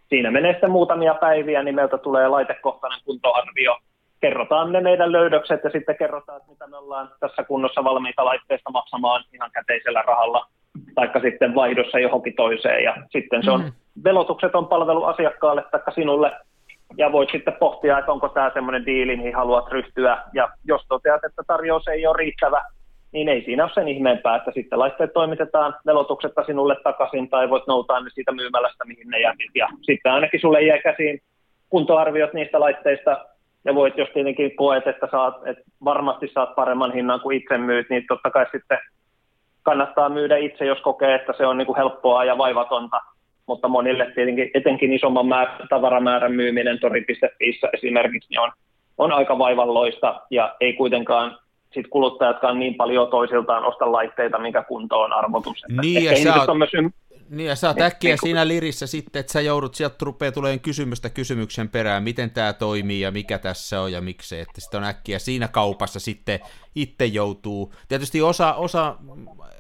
[0.10, 3.78] siinä menee sitten muutamia päiviä, niin meiltä tulee laitekohtainen kuntoarvio,
[4.22, 8.72] kerrotaan ne meidän löydökset ja sitten kerrotaan, että mitä me ollaan tässä kunnossa valmiita laitteista
[8.72, 10.48] maksamaan ihan käteisellä rahalla
[10.96, 12.84] taikka sitten vaihdossa johonkin toiseen.
[12.84, 13.72] Ja sitten se on, mm.
[14.04, 16.32] velotukset on palvelu asiakkaalle tai sinulle,
[16.98, 20.18] ja voit sitten pohtia, että onko tämä semmoinen diili, mihin haluat ryhtyä.
[20.34, 22.62] Ja jos toteat, että tarjous ei ole riittävä,
[23.16, 27.68] niin ei siinä ole sen ihmeempää, että sitten laitteet toimitetaan velotuksetta sinulle takaisin, tai voit
[27.68, 29.52] noutaa ne siitä myymälästä, mihin ne jätit.
[29.56, 31.22] Ja sitten ainakin sulle jää käsiin
[31.70, 33.26] kuntoarviot niistä laitteista,
[33.66, 37.90] ja voit, jos tietenkin koet, että, saat, että varmasti saat paremman hinnan kuin itse myyt,
[37.90, 38.80] niin totta kai sitten
[39.64, 43.02] kannattaa myydä itse, jos kokee, että se on niin kuin helppoa ja vaivatonta
[43.48, 48.52] mutta monille tietenkin etenkin isomman määr, tavaramäärän myyminen tori.fiissä esimerkiksi niin on,
[48.98, 51.38] on aika vaivalloista ja ei kuitenkaan
[51.76, 55.64] sit kuluttajatkaan niin paljon toisiltaan osta laitteita, mikä kunto on arvotus.
[55.82, 56.92] Niin, ja sä oot, on myös ym...
[57.30, 60.60] niin, ja sä oot äkkiä niin, siinä lirissä sitten, että sä joudut, sieltä rupeaa tulemaan
[60.60, 64.84] kysymystä kysymyksen perään, miten tämä toimii ja mikä tässä on ja miksei, että sitten on
[64.84, 66.40] äkkiä siinä kaupassa sitten
[66.76, 67.74] itse joutuu.
[67.88, 68.96] Tietysti osa, osa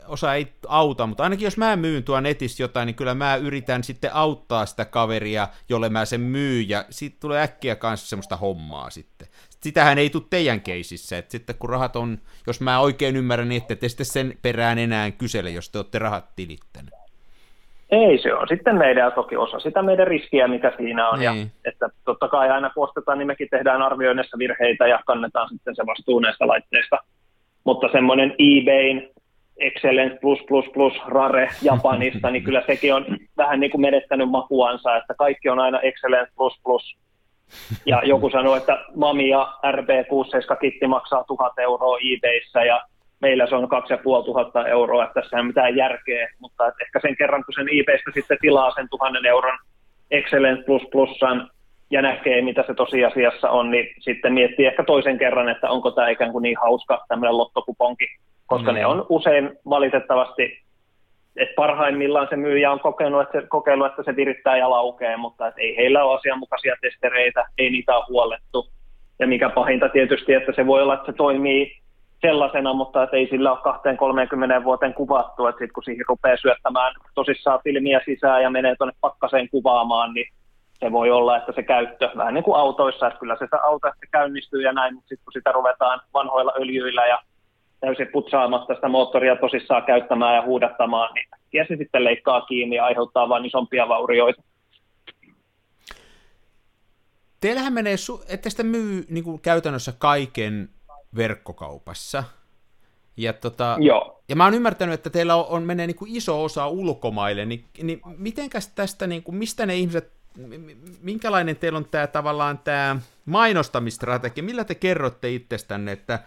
[0.07, 3.83] osa ei auta, mutta ainakin jos mä myyn tuon netissä jotain, niin kyllä mä yritän
[3.83, 8.89] sitten auttaa sitä kaveria, jolle mä sen myyn, ja siitä tulee äkkiä kanssa semmoista hommaa
[8.89, 9.27] sitten.
[9.65, 13.61] Sitähän ei tule teidän keisissä, että sitten kun rahat on, jos mä oikein ymmärrän, niin
[13.61, 16.93] ette te sitten sen perään enää kysele, jos te olette rahat tilittäneet.
[17.89, 21.19] Ei, se on sitten meidän toki osa sitä meidän riskiä, mikä siinä on.
[21.19, 21.25] Niin.
[21.25, 25.75] Ja, että totta kai aina kun ostetaan, niin mekin tehdään arvioinnissa virheitä ja kannetaan sitten
[25.75, 26.97] se vastuu näistä laitteista.
[27.63, 29.09] Mutta semmoinen eBayn
[29.57, 33.05] Excellence plus plus plus rare Japanista, niin kyllä sekin on
[33.37, 36.97] vähän niin kuin menettänyt makuansa, että kaikki on aina Excellence plus plus.
[37.85, 42.81] Ja joku sanoi, että Mami ja RB67 kitti maksaa 1000 euroa eBayssä ja
[43.21, 47.17] meillä se on 2500 euroa, että tässä ei ole mitään järkeä, mutta että ehkä sen
[47.17, 49.57] kerran, kun sen eBaystä sitten tilaa sen 1000 euron
[50.11, 51.49] Excellence plus plusan
[51.91, 56.09] ja näkee, mitä se tosiasiassa on, niin sitten miettii ehkä toisen kerran, että onko tämä
[56.09, 58.05] ikään kuin niin hauska tämmöinen lottokuponki
[58.47, 58.75] koska mm.
[58.75, 60.64] ne on usein valitettavasti,
[61.37, 65.47] että parhaimmillaan se myyjä on kokenut, että se, kokeillut, että se virittää ja laukee, mutta
[65.47, 68.67] että ei heillä ole asianmukaisia testereitä, ei niitä ole huollettu.
[69.19, 71.77] Ja mikä pahinta tietysti, että se voi olla, että se toimii
[72.21, 76.93] sellaisena, mutta että ei sillä ole 20-30 vuoteen kuvattu, että sitten kun siihen rupeaa syöttämään
[77.15, 80.27] tosissaan filmiä sisään ja menee tuonne pakkaseen kuvaamaan, niin
[80.79, 84.07] se voi olla, että se käyttö, vähän niin kuin autoissa, että kyllä se auto että
[84.11, 87.19] käynnistyy ja näin, mutta sitten kun sitä ruvetaan vanhoilla öljyillä ja
[87.79, 92.85] täysin putsaamatta sitä moottoria tosissaan käyttämään ja huudattamaan, niin ja se sitten leikkaa kiinni ja
[92.85, 94.43] aiheuttaa vain isompia vaurioita.
[97.41, 97.95] Teillähän menee,
[98.27, 100.69] että sitä myy niin kuin käytännössä kaiken
[101.15, 102.23] verkkokaupassa.
[103.17, 104.21] Ja, tota, Joo.
[104.29, 107.65] ja mä oon ymmärtänyt, että teillä on, on menee niin kuin iso osa ulkomaille, niin,
[107.83, 110.11] niin mitenkäs tästä, niin kuin, mistä ne ihmiset,
[111.01, 116.19] minkälainen teillä on tämä tavallaan tämä mainostamistrategia, millä te kerrotte itsestänne, että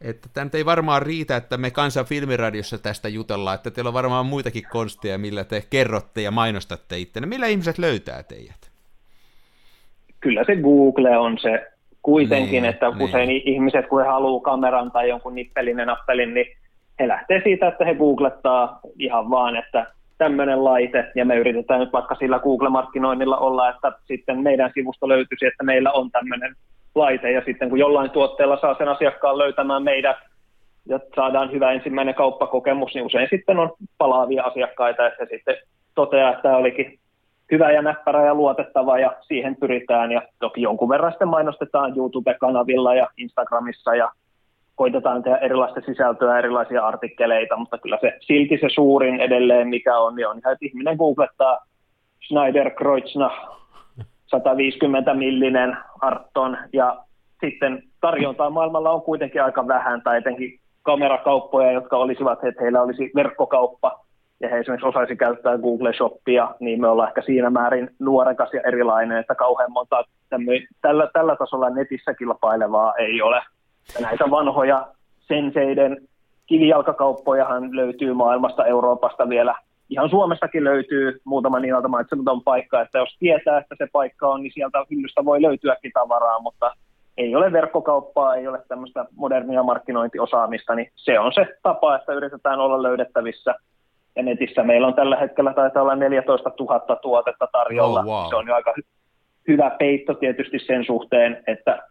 [0.00, 4.26] että tämä ei varmaan riitä, että me Kansan filmiradiossa tästä jutellaan, että teillä on varmaan
[4.26, 7.20] muitakin konsteja, millä te kerrotte ja mainostatte itse.
[7.20, 8.70] Millä ihmiset löytää teidät?
[10.20, 11.66] Kyllä se Google on se
[12.02, 13.02] kuitenkin, niin, että niin.
[13.02, 16.46] usein ihmiset, kun he haluaa kameran tai jonkun nippelin ja nappelin, niin
[17.00, 19.86] he lähtee siitä, että he googlettaa ihan vaan, että
[20.18, 25.46] tämmöinen laite, ja me yritetään nyt vaikka sillä Google-markkinoinnilla olla, että sitten meidän sivusto löytyisi,
[25.46, 26.56] että meillä on tämmöinen
[26.96, 30.16] laite, ja sitten kun jollain tuotteella saa sen asiakkaan löytämään meidät,
[30.88, 35.56] ja saadaan hyvä ensimmäinen kauppakokemus, niin usein sitten on palaavia asiakkaita, että sitten
[35.94, 36.98] toteaa, että tämä olikin
[37.52, 42.94] hyvä ja näppärä ja luotettava, ja siihen pyritään, ja toki jonkun verran sitten mainostetaan YouTube-kanavilla
[42.94, 44.10] ja Instagramissa, ja
[44.74, 50.14] koitetaan tehdä erilaista sisältöä, erilaisia artikkeleita, mutta kyllä se silti se suurin edelleen, mikä on,
[50.14, 51.58] niin on ihan, että ihminen googlettaa
[52.26, 53.30] Schneider Kreutzna
[54.26, 56.96] 150 millinen Arton ja
[57.40, 63.10] sitten tarjontaa maailmalla on kuitenkin aika vähän tai etenkin kamerakauppoja, jotka olisivat, että heillä olisi
[63.14, 64.06] verkkokauppa
[64.40, 68.60] ja he esimerkiksi osaisi käyttää Google Shoppia, niin me ollaan ehkä siinä määrin nuorekas ja
[68.66, 70.04] erilainen, että kauhean monta
[70.82, 73.42] tällä, tällä tasolla netissä kilpailevaa ei ole.
[73.94, 74.86] Ja näitä vanhoja
[75.18, 76.08] senseiden
[76.46, 79.54] kivijalkakauppojahan löytyy maailmasta, Euroopasta vielä
[79.90, 84.52] ihan Suomestakin löytyy muutama nimeltä mainitsematon paikka, että jos tietää, että se paikka on, niin
[84.54, 86.72] sieltä hyllystä voi löytyäkin tavaraa, mutta
[87.16, 92.60] ei ole verkkokauppaa, ei ole tämmöistä modernia markkinointiosaamista, niin se on se tapa, että yritetään
[92.60, 93.54] olla löydettävissä.
[94.16, 98.00] Ja netissä meillä on tällä hetkellä taitaa olla 14 000 tuotetta tarjolla.
[98.00, 98.28] Oh, wow.
[98.28, 98.86] Se on jo aika hy-
[99.48, 101.82] hyvä peitto tietysti sen suhteen, että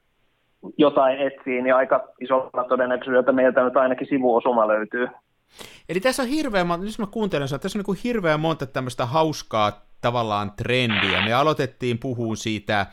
[0.77, 5.07] jotain etsii, niin aika isolla todennäköisyydellä meiltä nyt ainakin sivuosuma löytyy.
[5.89, 9.85] Eli tässä on hirveän, jos mä kuuntelen että tässä on niin hirveän monta tämmöistä hauskaa
[10.01, 11.25] tavallaan trendiä.
[11.25, 12.87] Me aloitettiin puhumaan siitä,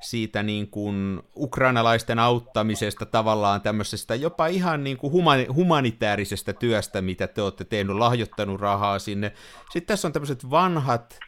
[0.00, 7.26] siitä niin kuin ukrainalaisten auttamisesta tavallaan tämmöisestä jopa ihan niin kuin humani- humanitaarisesta työstä, mitä
[7.26, 9.32] te olette tehnyt, lahjoittanut rahaa sinne.
[9.70, 11.18] Sitten tässä on tämmöiset vanhat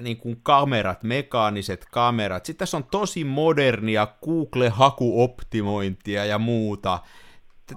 [0.00, 2.46] niin kuin kamerat, mekaaniset kamerat.
[2.46, 6.98] Sitten tässä on tosi modernia Google-hakuoptimointia ja muuta.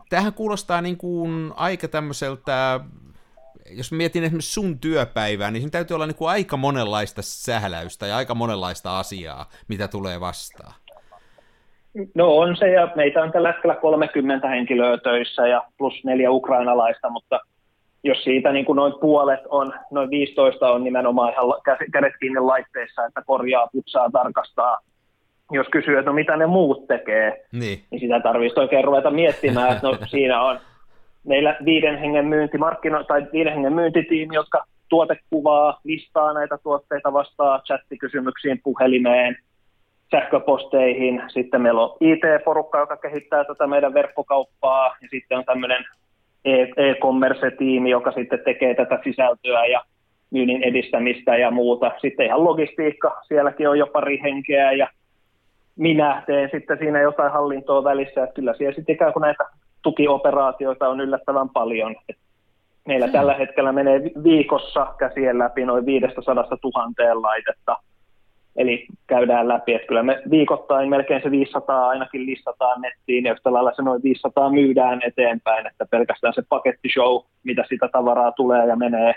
[0.09, 2.79] Tähän kuulostaa niin kuin aika tämmöiseltä,
[3.69, 8.17] jos mietin esimerkiksi sun työpäivää, niin siinä täytyy olla niin kuin aika monenlaista sähläystä ja
[8.17, 10.73] aika monenlaista asiaa, mitä tulee vastaan.
[12.15, 17.09] No on se, ja meitä on tällä hetkellä 30 henkilöä töissä ja plus neljä ukrainalaista,
[17.09, 17.39] mutta
[18.03, 21.45] jos siitä niin kuin noin puolet on, noin 15 on nimenomaan ihan
[21.93, 24.77] kädet kiinni laitteissa, että korjaa, putsaa, tarkastaa.
[25.51, 29.71] Jos kysyy, että no mitä ne muut tekee, niin, niin sitä tarvitsisi oikein ruveta miettimään,
[29.71, 30.59] että no siinä on
[31.23, 37.61] meillä viiden hengen myynti, markkino- tai viiden hengen myyntitiimi, jotka tuotekuvaa, listaa näitä tuotteita, vastaa
[37.61, 39.37] chattikysymyksiin, puhelimeen,
[40.11, 41.21] sähköposteihin.
[41.27, 45.85] Sitten meillä on IT-porukka, joka kehittää tätä meidän verkkokauppaa, ja sitten on tämmöinen
[46.45, 49.83] e- e-commerce-tiimi, joka sitten tekee tätä sisältöä ja
[50.31, 51.91] myynnin edistämistä ja muuta.
[52.01, 54.87] Sitten ihan logistiikka, sielläkin on jo pari henkeä ja
[55.79, 59.43] minä teen sitten siinä jotain hallintoa välissä, että kyllä siellä sitten ikään kuin näitä
[59.81, 61.95] tukioperaatioita on yllättävän paljon.
[62.09, 62.17] Et
[62.87, 63.13] meillä hmm.
[63.13, 67.77] tällä hetkellä menee viikossa käsien läpi noin 500 000 laitetta,
[68.55, 73.53] eli käydään läpi, että kyllä me viikoittain melkein se 500 ainakin listataan nettiin, ja yhtä
[73.53, 78.75] lailla se noin 500 myydään eteenpäin, että pelkästään se pakettishow, mitä sitä tavaraa tulee ja
[78.75, 79.13] menee,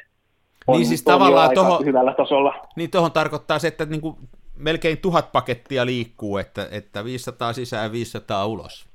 [0.66, 2.54] on, niin siis tavallaan toho, hyvällä tasolla.
[2.76, 4.18] Niin tuohon tarkoittaa se, että niinku
[4.56, 8.86] melkein tuhat pakettia liikkuu, että, että 500 sisään ja 500 ulos.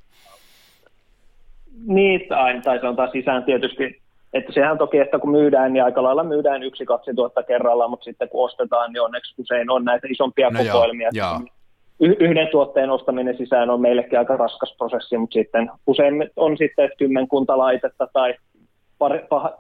[1.85, 4.01] Niin, tai, tai se on taas sisään tietysti,
[4.33, 8.03] että sehän toki, että kun myydään, niin aika lailla myydään yksi, kaksi tuotta kerralla, mutta
[8.03, 11.09] sitten kun ostetaan, niin onneksi usein on näitä isompia no kokoelmia.
[11.13, 11.27] Joo,
[11.99, 12.15] joo.
[12.19, 17.57] yhden tuotteen ostaminen sisään on meillekin aika raskas prosessi, mutta sitten usein on sitten kymmenkunta
[17.57, 18.33] laitetta tai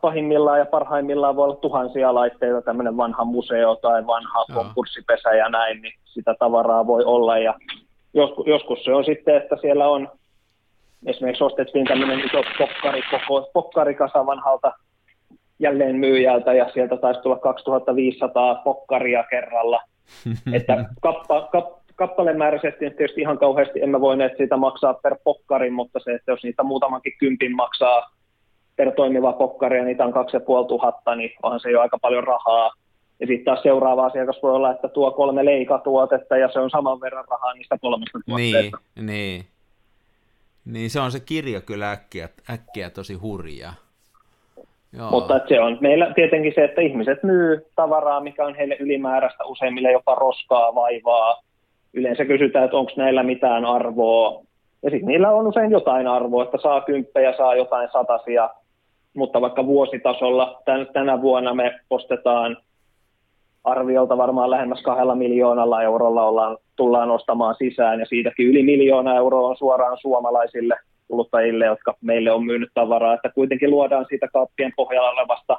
[0.01, 4.63] pahimmillaan ja parhaimmillaan voi olla tuhansia laitteita, tämmöinen vanha museo tai vanha Joo.
[4.63, 7.37] konkurssipesä ja näin, niin sitä tavaraa voi olla.
[7.37, 7.53] Ja
[8.13, 10.09] joskus, joskus se on sitten, että siellä on,
[11.05, 14.73] esimerkiksi ostettiin tämmöinen iso pokkari, koko, pokkarikasa vanhalta
[15.59, 19.81] jälleen myyjältä ja sieltä taisi tulla 2500 pokkaria kerralla.
[20.57, 26.13] että kappa, kap, kappalemääräisesti tietysti ihan kauheasti emme voineet siitä maksaa per pokkari, mutta se,
[26.13, 28.16] että jos niitä muutamankin kympin maksaa
[28.77, 32.71] per toimiva pokkari ja niitä on 2500, niin onhan se jo aika paljon rahaa.
[33.19, 37.01] Ja sitten taas seuraava asiakas voi olla, että tuo kolme leikatuotetta ja se on saman
[37.01, 38.77] verran rahaa niistä kolmesta tuotteesta.
[38.95, 39.45] Niin, niin.
[40.65, 43.73] Niin se on se kirja kyllä äkkiä, äkkiä tosi hurja.
[44.97, 45.09] Joo.
[45.11, 49.91] Mutta se on meillä tietenkin se, että ihmiset myy tavaraa, mikä on heille ylimääräistä, useimmille
[49.91, 51.41] jopa roskaa, vaivaa.
[51.93, 54.43] Yleensä kysytään, että onko näillä mitään arvoa.
[54.83, 58.49] Ja sitten niillä on usein jotain arvoa, että saa kymppejä, saa jotain satasia,
[59.17, 62.57] mutta vaikka vuositasolla tän, tänä vuonna me ostetaan
[63.63, 69.49] arviolta varmaan lähemmäs kahdella miljoonalla eurolla ollaan, tullaan ostamaan sisään, ja siitäkin yli miljoona euroa
[69.49, 70.75] on suoraan suomalaisille
[71.07, 75.57] kuluttajille, jotka meille on myynyt tavaraa, että kuitenkin luodaan siitä kaappien pohjalla olevasta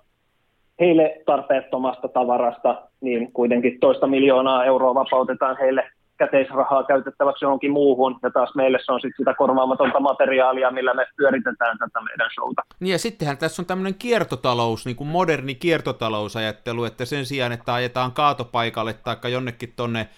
[0.81, 5.85] heille tarpeettomasta tavarasta, niin kuitenkin toista miljoonaa euroa vapautetaan heille
[6.19, 11.07] käteisrahaa käytettäväksi johonkin muuhun, ja taas meille se on sitten sitä korvaamatonta materiaalia, millä me
[11.17, 12.63] pyöritetään tätä meidän showta.
[12.81, 17.75] Niin ja sittenhän tässä on tämmöinen kiertotalous, niin kuin moderni kiertotalousajattelu, että sen sijaan, että
[17.75, 20.09] ajetaan kaatopaikalle tai jonnekin tonne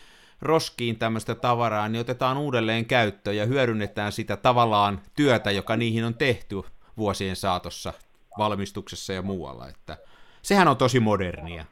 [0.43, 6.15] roskiin tämmöistä tavaraa, niin otetaan uudelleen käyttöön ja hyödynnetään sitä tavallaan työtä, joka niihin on
[6.15, 6.63] tehty
[6.97, 7.93] vuosien saatossa
[8.39, 9.97] valmistuksessa ja muualla, että
[10.43, 11.65] sehän on tosi modernia.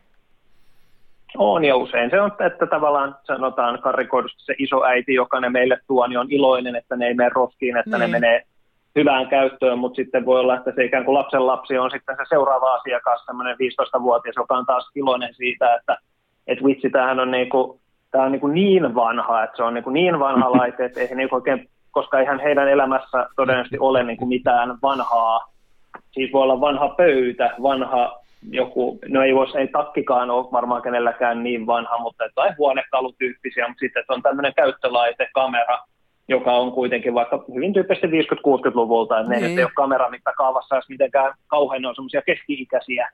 [1.37, 5.79] On ja usein se on, että tavallaan sanotaan karikoidusti se iso äiti, joka ne meille
[5.87, 8.01] tuo, niin on iloinen, että ne ei mene roskiin, että niin.
[8.01, 8.43] ne menee
[8.97, 12.23] hyvään käyttöön, mutta sitten voi olla, että se ikään kuin lapsen lapsi on sitten se
[12.29, 15.99] seuraava asiakas, semmoinen 15-vuotias, joka on taas iloinen siitä, että,
[16.47, 19.75] että vitsi, tämähän on, niin, kuin, tämä on niin, kuin niin vanha, että se on
[19.75, 24.03] niin, kuin niin vanha laite, että ei niin oikein, koska eihän heidän elämässä todennäköisesti ole
[24.03, 25.41] niin kuin mitään vanhaa,
[26.11, 28.21] siis voi olla vanha pöytä, vanha
[28.51, 33.81] joku, no ei voisi, ei takkikaan ole varmaan kenelläkään niin vanha, mutta jotain huonekalutyyppisiä, mutta
[33.81, 35.79] sitten on tämmöinen käyttölaite, kamera,
[36.29, 39.43] joka on kuitenkin vaikka hyvin tyyppisesti 50-60-luvulta, että niin.
[39.43, 43.11] ne ei ole kameramittakaavassa edes mitenkään kauhean, on semmoisia keski-ikäisiä,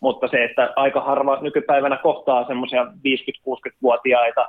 [0.00, 4.48] mutta se, että aika harva nykypäivänä kohtaa semmoisia 50-60-vuotiaita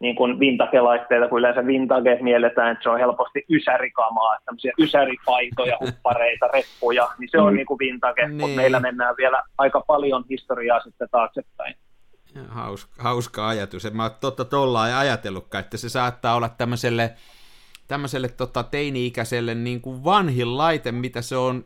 [0.00, 5.76] niin kuin vintage-laitteita, kun yleensä vintage mielletään, että se on helposti ysärikamaa, että tämmöisiä ysäripaitoja,
[5.86, 7.56] huppareita, reppuja, niin se on mm.
[7.56, 8.40] niin kuin vintage, niin.
[8.40, 11.74] mutta meillä mennään vielä aika paljon historiaa sitten taaksepäin.
[12.48, 13.84] Hauska, hauska ajatus.
[13.84, 17.14] En mä ole totta tollaan ajatellutkaan, että se saattaa olla tämmöiselle,
[17.88, 21.64] tämmöiselle tota, teini-ikäiselle niin kuin vanhin laite, mitä se on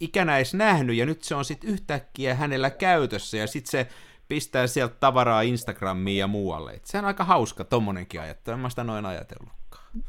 [0.00, 3.86] ikänä edes nähnyt, ja nyt se on sitten yhtäkkiä hänellä käytössä, ja sitten se
[4.28, 6.70] pistää sieltä tavaraa Instagramiin ja muualle.
[6.70, 9.58] Et se on aika hauska tommonenkin ajattelu, en mä sitä noin ajatellutkaan.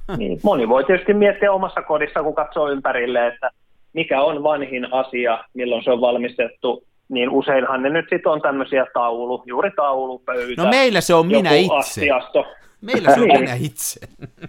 [0.17, 3.51] Niin, moni voi tietysti miettiä omassa kodissa, kun katsoo ympärille, että
[3.93, 8.85] mikä on vanhin asia, milloin se on valmistettu, niin useinhan ne nyt sitten on tämmöisiä
[8.93, 10.63] taulu, juuri taulu, pöytä.
[10.63, 11.75] No meillä se on minä itse.
[11.75, 12.45] Astiasto.
[12.81, 13.99] Meillä se on minä itse.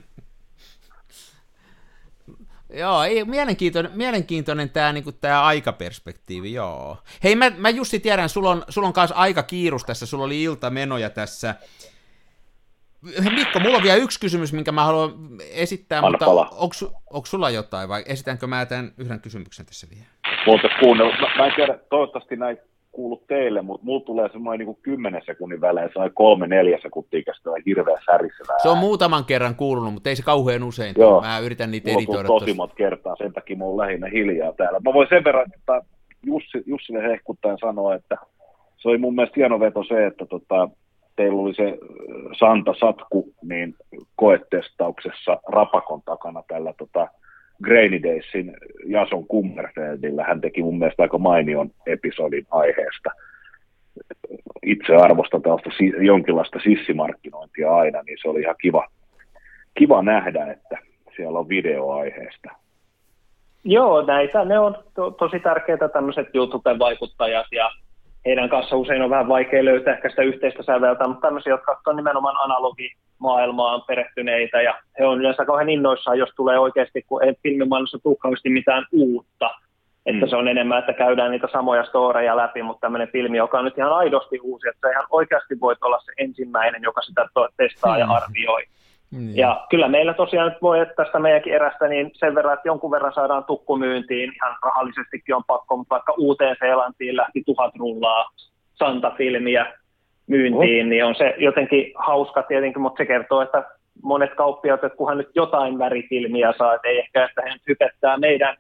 [2.72, 6.96] Joo, ei, mielenkiintoinen, mielenkiintoinen tämä niinku, tää aikaperspektiivi, joo.
[7.24, 10.42] Hei, mä, mä Jussi tiedän, sulla on, sulla on kanssa aika kiirus tässä, sulla oli
[10.42, 11.54] iltamenoja tässä.
[13.34, 15.14] Mikko, mulla on vielä yksi kysymys, minkä mä haluan
[15.50, 16.26] esittää, Anna mutta
[17.10, 20.06] onko sulla jotain vai esitänkö mä tämän yhden kysymyksen tässä vielä?
[20.80, 22.58] Kuunnella, mä, mä en tiedä, toivottavasti näin
[22.93, 27.22] kuulu teille, mutta mulla tulee semmoinen niin 10 sekunnin välein, se on kolme neljä sekuntia
[27.22, 28.59] kestää hirveän särisevää.
[28.62, 30.95] Se on muutaman kerran kuulunut, mutta ei se kauhean usein.
[30.99, 31.20] Joo.
[31.20, 32.28] Mä yritän niitä Mulla on editoida.
[32.28, 34.80] tosi monta kertaa, sen takia mä oon lähinnä hiljaa täällä.
[34.84, 35.82] Mä voin sen verran, että
[36.26, 38.16] Jussi, Jussille hehkuttaen sanoa, että
[38.76, 40.68] se oli mun mielestä hieno veto se, että tota,
[41.16, 41.78] teillä oli se
[42.38, 43.74] Santa Satku niin
[44.16, 47.09] koetestauksessa Rapakon takana tällä tota,
[47.62, 48.56] Grainy Daysin
[48.86, 50.24] Jason Kummerfeldillä.
[50.24, 53.11] Hän teki mun mielestä aika mainion episodin aiheesta.
[54.62, 58.88] Itse arvostan tällaista jonkinlaista sissimarkkinointia aina, niin se oli ihan kiva,
[59.74, 60.78] kiva nähdä, että
[61.16, 62.50] siellä on videoaiheesta.
[63.64, 67.70] Joo, näitä ne on to, tosi tärkeitä tämmöiset YouTube-vaikuttajat ja
[68.26, 71.96] heidän kanssa usein on vähän vaikea löytää ehkä sitä yhteistä säveltä, mutta tämmöisiä, jotka on
[71.96, 72.36] nimenomaan
[73.20, 78.16] analogimaailmaan perehtyneitä ja he on yleensä kauhean innoissaan, jos tulee oikeasti, kun ei filmimaailmassa tule
[78.20, 79.50] kauheasti mitään uutta.
[80.06, 80.30] Että Mm.
[80.30, 83.78] se on enemmän, että käydään niitä samoja storeja läpi, mutta tämmöinen filmi, joka on nyt
[83.78, 88.06] ihan aidosti uusi, että sä ihan oikeasti voit olla se ensimmäinen, joka sitä testaa ja
[88.06, 88.14] Hmm.
[88.14, 88.62] arvioi.
[89.10, 89.36] Niin.
[89.36, 92.90] Ja kyllä meillä tosiaan nyt voi että tästä meidänkin erästä niin sen verran, että jonkun
[92.90, 98.30] verran saadaan tukkumyyntiin, ihan rahallisestikin on pakko, mutta vaikka uuteen Seelantiin lähti tuhat rullaa
[98.74, 99.66] Santa-filmiä
[100.31, 103.64] myyntiin, niin on se jotenkin hauska tietenkin, mutta se kertoo, että
[104.03, 108.57] monet kauppiaat, että kunhan nyt jotain värifilmiä saa, että ei ehkä, että he hypettää meidän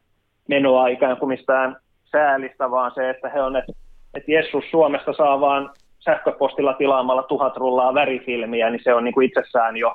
[0.48, 1.76] menoa ikään kuin mistään
[2.12, 3.72] säälistä, vaan se, että he on, että,
[4.14, 9.26] että Jessus Suomesta saa vaan sähköpostilla tilaamalla tuhat rullaa värifilmiä, niin se on niin kuin
[9.26, 9.94] itsessään jo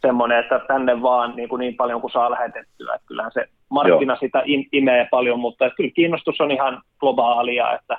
[0.00, 2.94] semmoinen, että tänne vaan niin, kuin niin paljon kuin saa lähetettyä.
[2.94, 4.20] Että kyllähän se markkina Joo.
[4.20, 7.98] sitä im- imee paljon, mutta että kyllä kiinnostus on ihan globaalia, että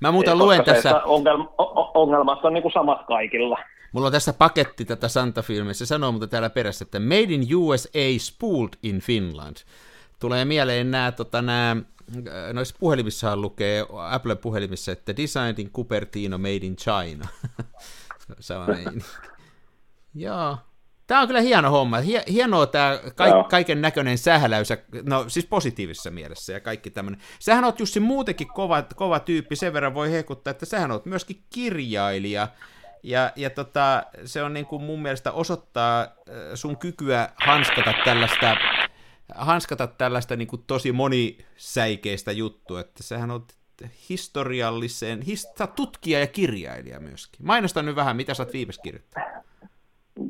[0.00, 1.52] Mä muuten koska luen tässä, Ongelma,
[1.94, 3.58] ongelmat on niin kuin samat kaikilla.
[3.92, 8.18] mulla on tässä paketti tätä Santa-filmiä, se sanoo mutta täällä perässä, että Made in USA
[8.18, 9.56] spooled in Finland.
[10.20, 11.76] Tulee mieleen nämä, tota, nämä
[12.52, 17.28] noissa puhelimissahan lukee, Apple-puhelimissa, että Designed in Cupertino, Made in China.
[18.40, 19.06] Sama meininki.
[20.14, 20.58] Joo.
[21.08, 22.00] Tämä on kyllä hieno homma.
[22.00, 27.20] Hie- hienoa tämä ka- kaiken näköinen sähläys, ja- no siis positiivisessa mielessä ja kaikki tämmöinen.
[27.38, 31.42] Sähän oot Jussi muutenkin kova, kova tyyppi, sen verran voi hekuttaa, että sähän oot myöskin
[31.50, 32.48] kirjailija.
[33.02, 36.08] Ja, ja tota, se on niin kuin mun mielestä osoittaa äh,
[36.54, 38.56] sun kykyä hanskata tällaista,
[39.34, 43.52] hanskata tällaista niin kuin tosi monisäikeistä juttua, että sähän oot
[44.08, 47.46] historiallisen, his, tutkija ja kirjailija myöskin.
[47.46, 49.27] Mainostan nyt vähän, mitä sä oot viimeksi kirjoittanut.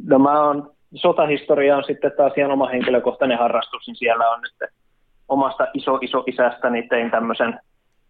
[0.06, 4.70] No mä oon, sotahistoria on sitten taas ihan oma henkilökohtainen harrastus, niin siellä on nyt
[5.28, 7.60] omasta iso iso isästäni tein tämmöisen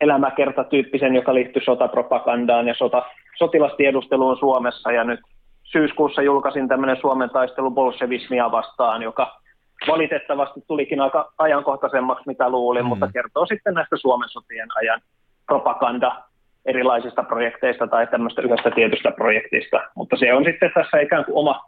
[0.01, 3.03] elämäkertatyyppisen, joka liittyy sotapropagandaan ja sota,
[3.39, 5.21] sotilastiedusteluun Suomessa ja nyt
[5.63, 9.41] syyskuussa julkaisin tämmöinen Suomen taistelu bolshevismia vastaan, joka
[9.89, 12.89] valitettavasti tulikin aika ajankohtaisemmaksi, mitä luulin, Mm.
[12.89, 15.01] mutta kertoo sitten näistä Suomen sotien ajan
[15.47, 16.23] propaganda
[16.69, 19.81] erilaisista projekteista tai tämmöistä yhdestä tietystä projektista.
[19.95, 21.65] Mutta se on sitten tässä ikään kuin oma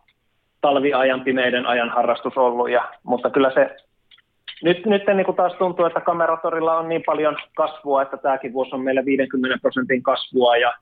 [0.60, 2.70] talviajan, pimeiden ajan harrastus ollut.
[2.70, 3.76] Ja, mutta kyllä se
[4.62, 8.74] nyt, nyt niin kuin taas tuntuu, että kameratorilla on niin paljon kasvua, että tämäkin vuosi
[8.74, 10.74] on meillä 50 prosentin kasvua ja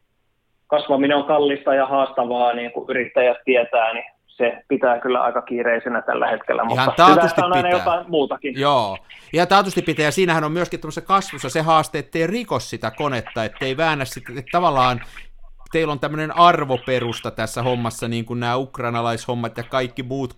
[0.67, 4.05] kasvaminen on kallista ja haastavaa, niin kuin yrittäjät tietää, niin
[4.39, 7.81] se pitää kyllä aika kiireisenä tällä hetkellä, Ihan mutta taatusti hyvästä on aina pitää.
[7.81, 8.61] jotain muutakin.
[8.61, 8.99] Joo,
[9.33, 13.45] ja taatusti pitää, ja siinähän on myöskin tämmöisessä kasvussa se haaste, ettei rikos sitä konetta,
[13.45, 15.01] ettei väännä sitä, että tavallaan
[15.73, 20.37] teillä on tämmöinen arvoperusta tässä hommassa, niin kuin nämä ukrainalaishommat ja kaikki muut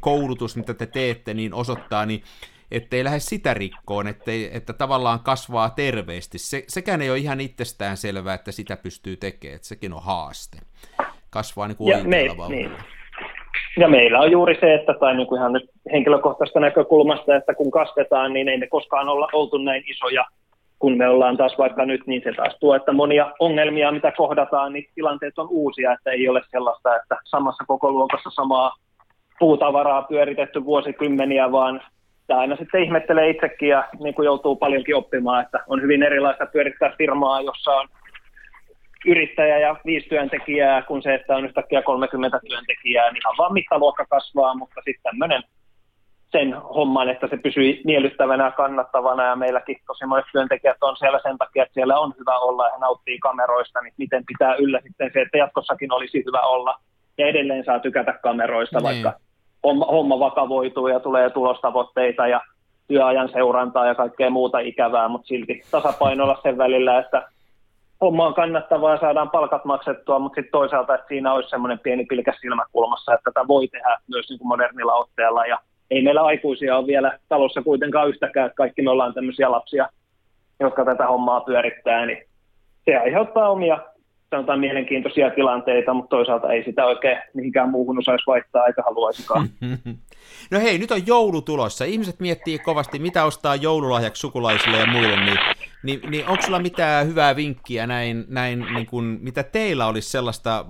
[0.00, 2.22] koulutus, mitä te teette, niin osoittaa, niin
[2.70, 6.38] ettei lähde sitä rikkoon, ettei, että tavallaan kasvaa terveesti.
[6.38, 10.58] Se, sekään ei ole ihan itsestään selvää, että sitä pystyy tekemään, että sekin on haaste.
[11.30, 12.48] Kasvaa niin kuin Ja me- vauhdilla.
[12.48, 12.97] niin.
[13.78, 17.70] Ja meillä on juuri se, että tai niin kuin ihan nyt henkilökohtaisesta näkökulmasta, että kun
[17.70, 20.24] kasvetaan, niin ei me koskaan olla oltu näin isoja.
[20.78, 24.72] Kun me ollaan taas vaikka nyt, niin se taas tuo, että monia ongelmia, mitä kohdataan,
[24.72, 28.72] niin tilanteet on uusia, että ei ole sellaista, että samassa koko luokassa samaa
[29.38, 31.80] puutavaraa pyöritetty vuosikymmeniä, vaan
[32.26, 36.46] tämä aina sitten ihmettelee itsekin ja niin kuin joutuu paljonkin oppimaan, että on hyvin erilaista
[36.46, 37.88] pyörittää firmaa, jossa on
[39.06, 44.06] yrittäjä ja viisi työntekijää, kun se, että on yhtäkkiä 30 työntekijää, niin ihan vaan mittaluokka
[44.10, 45.42] kasvaa, mutta sitten tämmöinen
[46.32, 51.20] sen homman, että se pysyy miellyttävänä ja kannattavana ja meilläkin tosi monet työntekijät on siellä
[51.22, 54.80] sen takia, että siellä on hyvä olla ja he nauttii kameroista, niin miten pitää yllä
[54.82, 56.78] sitten se, että jatkossakin olisi hyvä olla
[57.18, 58.84] ja edelleen saa tykätä kameroista, Niin.
[58.84, 59.12] vaikka
[59.64, 62.40] homma, homma vakavoituu ja tulee tulostavoitteita ja
[62.88, 67.28] työajan seurantaa ja kaikkea muuta ikävää, mutta silti tasapainolla sen välillä, että
[68.00, 72.04] homma on kannattavaa ja saadaan palkat maksettua, mutta sitten toisaalta, että siinä olisi semmoinen pieni
[72.04, 75.58] pilkäs silmäkulmassa, että tätä voi tehdä myös niin kuin modernilla otteella ja
[75.90, 79.88] ei meillä aikuisia ole vielä talossa kuitenkaan yhtäkään, kaikki me ollaan tämmöisiä lapsia,
[80.60, 82.18] jotka tätä hommaa pyörittää, niin
[82.84, 83.78] se aiheuttaa omia
[84.30, 89.48] sanotaan mielenkiintoisia tilanteita, mutta toisaalta ei sitä oikein mihinkään muuhun osaisi vaihtaa eikä haluaisikaan.
[90.50, 91.84] No hei, nyt on joulu tulossa.
[91.84, 95.38] Ihmiset miettii kovasti, mitä ostaa joululahjaksi sukulaisille ja muille, niin,
[95.82, 100.64] niin, niin onko sulla mitään hyvää vinkkiä näin, näin niin kuin, mitä teillä olisi sellaista,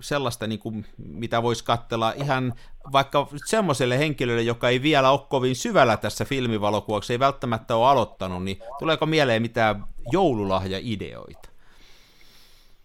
[0.00, 2.54] sellaista niin kuin, mitä voisi katsella ihan
[2.92, 8.44] vaikka semmoiselle henkilölle, joka ei vielä ole kovin syvällä tässä filmivalokuvaksi, ei välttämättä ole aloittanut,
[8.44, 11.49] niin tuleeko mieleen mitään joululahja-ideoita?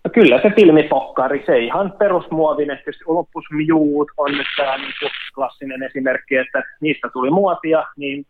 [0.06, 4.94] No kyllä se filmipokkari, se ihan perusmuovinen, tietysti Olympus Mjuut on nyt tämä niin
[5.36, 8.26] klassinen esimerkki, että niistä tuli muotia, niin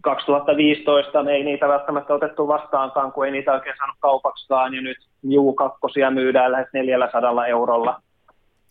[0.00, 4.96] 2015 me ei niitä välttämättä otettu vastaankaan, kun ei niitä oikein saanut kaupaksikaan, ja nyt
[5.22, 5.78] Miu 2
[6.10, 8.00] myydään lähes 400 eurolla.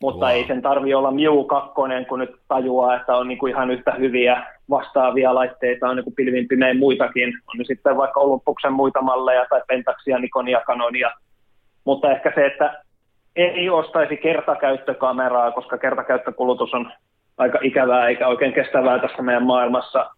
[0.02, 0.36] Mutta wow.
[0.36, 1.72] ei sen tarvi olla Miu 2,
[2.10, 6.16] kun nyt tajuaa, että on niin kuin ihan yhtä hyviä vastaavia laitteita, on niin kuin
[6.16, 7.34] pilvin pimein muitakin.
[7.48, 11.12] On sitten vaikka Olympuksen muita malleja tai Pentaxia, Nikonia, Canonia,
[11.88, 12.82] mutta ehkä se, että
[13.36, 16.92] ei ostaisi kertakäyttökameraa, koska kertakäyttökulutus on
[17.38, 20.10] aika ikävää eikä oikein kestävää tässä meidän maailmassa.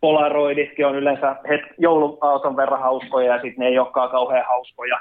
[0.00, 5.00] Polaroiditkin on yleensä het- jouluauton verran hauskoja ja sitten ne ei olekaan kauhean hauskoja.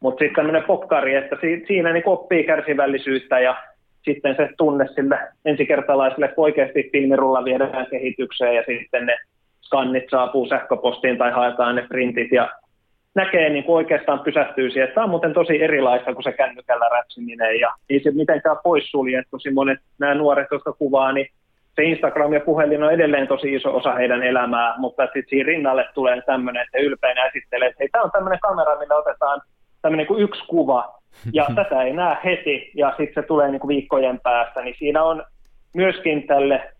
[0.00, 3.56] Mutta sitten tämmöinen pokkari, että si- siinä niin oppii kärsivällisyyttä ja
[4.04, 9.16] sitten se tunne sille ensikertalaisille, että oikeasti filmirulla viedään kehitykseen ja sitten ne
[9.60, 12.48] skannit saapuu sähköpostiin tai haetaan ne printit ja
[13.14, 16.88] näkee niin kuin oikeastaan pysähtyy siihen, että tämä on muuten tosi erilaista kuin se kännykällä
[16.88, 21.26] räpsiminen ja ei se mitenkään poissulje, että tosi monet nämä nuoret, jotka kuvaa, niin
[21.74, 25.86] se Instagram ja puhelin on edelleen tosi iso osa heidän elämää, mutta sitten siinä rinnalle
[25.94, 29.40] tulee tämmöinen, että ylpeänä esittelee, että hei, tämä on tämmöinen kamera, millä otetaan
[29.82, 30.94] tämmöinen kuin yksi kuva,
[31.32, 35.02] ja tätä ei näe heti, ja sitten se tulee niin kuin viikkojen päästä, niin siinä
[35.02, 35.24] on
[35.74, 36.72] myöskin tälle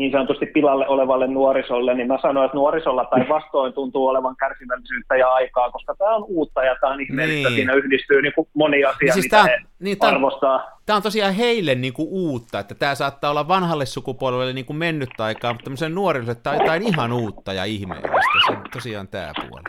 [0.00, 5.16] niin sanotusti pilalle olevalle nuorisolle, niin mä sanoin, että nuorisolla tai vastoin tuntuu olevan kärsivällisyyttä
[5.16, 7.56] ja aikaa, koska tämä on uutta ja tämä on ihmeellistä, niin.
[7.56, 10.80] siinä yhdistyy niin kuin moni asia, niin siis mitä tämä, he niin, tämä, arvostaa.
[10.86, 14.76] Tämä on tosiaan heille niin kuin uutta, että tämä saattaa olla vanhalle sukupolvelle niin kuin
[14.76, 19.08] mennyt aikaa, mutta tämmöisen nuorille tämä on jotain ihan uutta ja ihmeellistä, se on tosiaan
[19.08, 19.64] tämä puoli.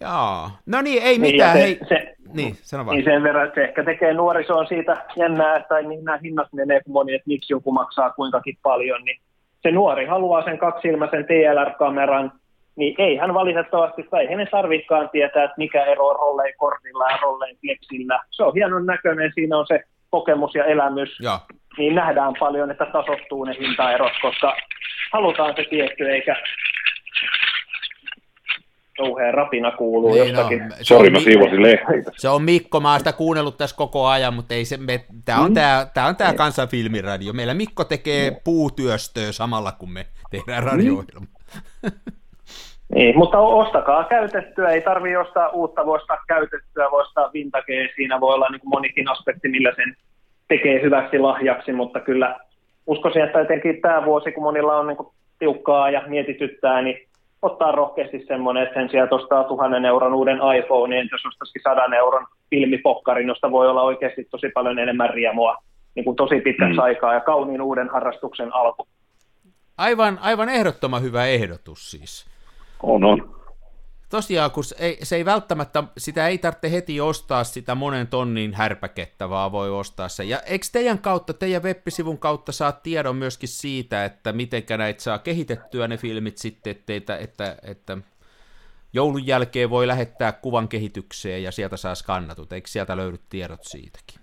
[0.00, 0.58] Jaa.
[0.66, 1.56] No niin, ei niin, mitään.
[1.56, 1.78] Se, hei.
[1.88, 2.96] Se, niin, sano vaan.
[2.96, 6.80] Niin sen verran, että se ehkä tekee nuorisoon siitä jännää, että niin nämä hinnat menee
[6.88, 9.20] moni, että miksi joku maksaa kuinkakin paljon, niin
[9.62, 12.32] se nuori haluaa sen kaksilmäisen TLR-kameran,
[12.76, 17.10] niin ei hän valitettavasti, tai ei ne tarvikaan tietää, että mikä ero on rollein kortilla
[17.10, 18.20] ja rollein flexillä.
[18.30, 19.80] Se on hienon näköinen, siinä on se
[20.10, 21.20] kokemus ja elämys.
[21.20, 21.40] Ja.
[21.78, 24.56] Niin nähdään paljon, että tasottuu ne hintaerot, koska
[25.12, 26.36] halutaan se tietty, eikä
[28.96, 30.68] kauhea rapina kuuluu niin jostakin.
[30.68, 32.12] No, Sori, mä siivosin lehtiä.
[32.16, 35.40] Se on Mikko, mä oon sitä kuunnellut tässä koko ajan, mutta ei se, me, tää
[35.40, 35.54] on mm.
[35.54, 36.36] tää, tää, on tää mm.
[36.36, 37.32] kansan filmiradio.
[37.32, 38.36] Meillä Mikko tekee mm.
[38.44, 40.70] puutyöstöä samalla, kun me tehdään mm.
[40.70, 41.26] radio-ohjelma.
[42.94, 48.20] Niin, mutta ostakaa käytettyä, ei tarvi ostaa uutta, voi ostaa käytettyä, voi ostaa vintagea, siinä
[48.20, 49.96] voi olla niin kuin monikin aspekti, millä sen
[50.48, 52.38] tekee hyväksi lahjaksi, mutta kyllä
[52.86, 57.08] uskoisin, että etenkin tämä vuosi, kun monilla on niin kuin tiukkaa ja mietityttää, niin
[57.44, 61.94] ottaa rohkeasti semmoinen, että sen sijaan ostaa tuhannen euron uuden iPhone, niin jos ostaisikin sadan
[61.94, 65.56] euron filmipokkarin, josta voi olla oikeasti tosi paljon enemmän riemua
[65.94, 66.82] niin kuin tosi pitkäksi mm.
[66.82, 68.88] aikaa ja kauniin uuden harrastuksen alku.
[69.78, 72.26] Aivan, aivan ehdottoman hyvä ehdotus siis.
[72.82, 73.34] On, on
[74.14, 78.54] tosiaan, kun se ei, se ei välttämättä, sitä ei tarvitse heti ostaa sitä monen tonnin
[78.54, 80.24] härpäkettä, vaan voi ostaa se.
[80.24, 85.18] Ja eikö teidän kautta, teidän web-sivun kautta saa tiedon myöskin siitä, että miten näitä saa
[85.18, 87.98] kehitettyä ne filmit sitten, että, että, että,
[88.92, 92.52] joulun jälkeen voi lähettää kuvan kehitykseen ja sieltä saa skannatut.
[92.52, 94.20] Eikö sieltä löydy tiedot siitäkin?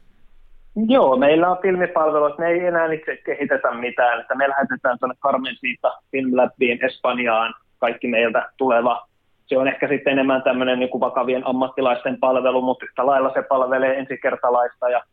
[0.87, 5.55] Joo, meillä on filmipalvelut, me ei enää itse kehitetä mitään, että me lähetetään tuonne Carmen
[5.59, 9.10] siitä Filmlabiin Espanjaan kaikki meiltä tuleva
[9.51, 13.41] se on ehkä sitten enemmän tämmöinen niin kuin vakavien ammattilaisten palvelu, mutta yhtä lailla se
[13.41, 14.89] palvelee ensikertalaista.
[14.89, 15.03] Ja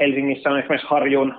[0.00, 1.34] Helsingissä on esimerkiksi Harjun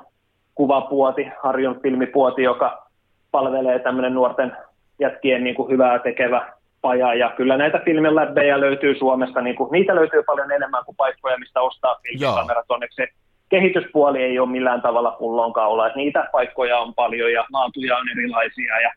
[0.55, 2.87] kuvapuoti, Harjun filmipuoti, joka
[3.31, 4.57] palvelee tämmöinen nuorten
[4.99, 7.13] jätkien niin kuin hyvää tekevä paja.
[7.13, 11.61] Ja kyllä näitä filmiläbbejä löytyy Suomesta, niin kuin, niitä löytyy paljon enemmän kuin paikkoja, mistä
[11.61, 12.65] ostaa filmikamerat.
[12.69, 13.07] Onneksi se
[13.49, 15.87] kehityspuoli ei ole millään tavalla pullonkaula.
[15.87, 18.91] Että niitä paikkoja on paljon ja laatuja on erilaisia ja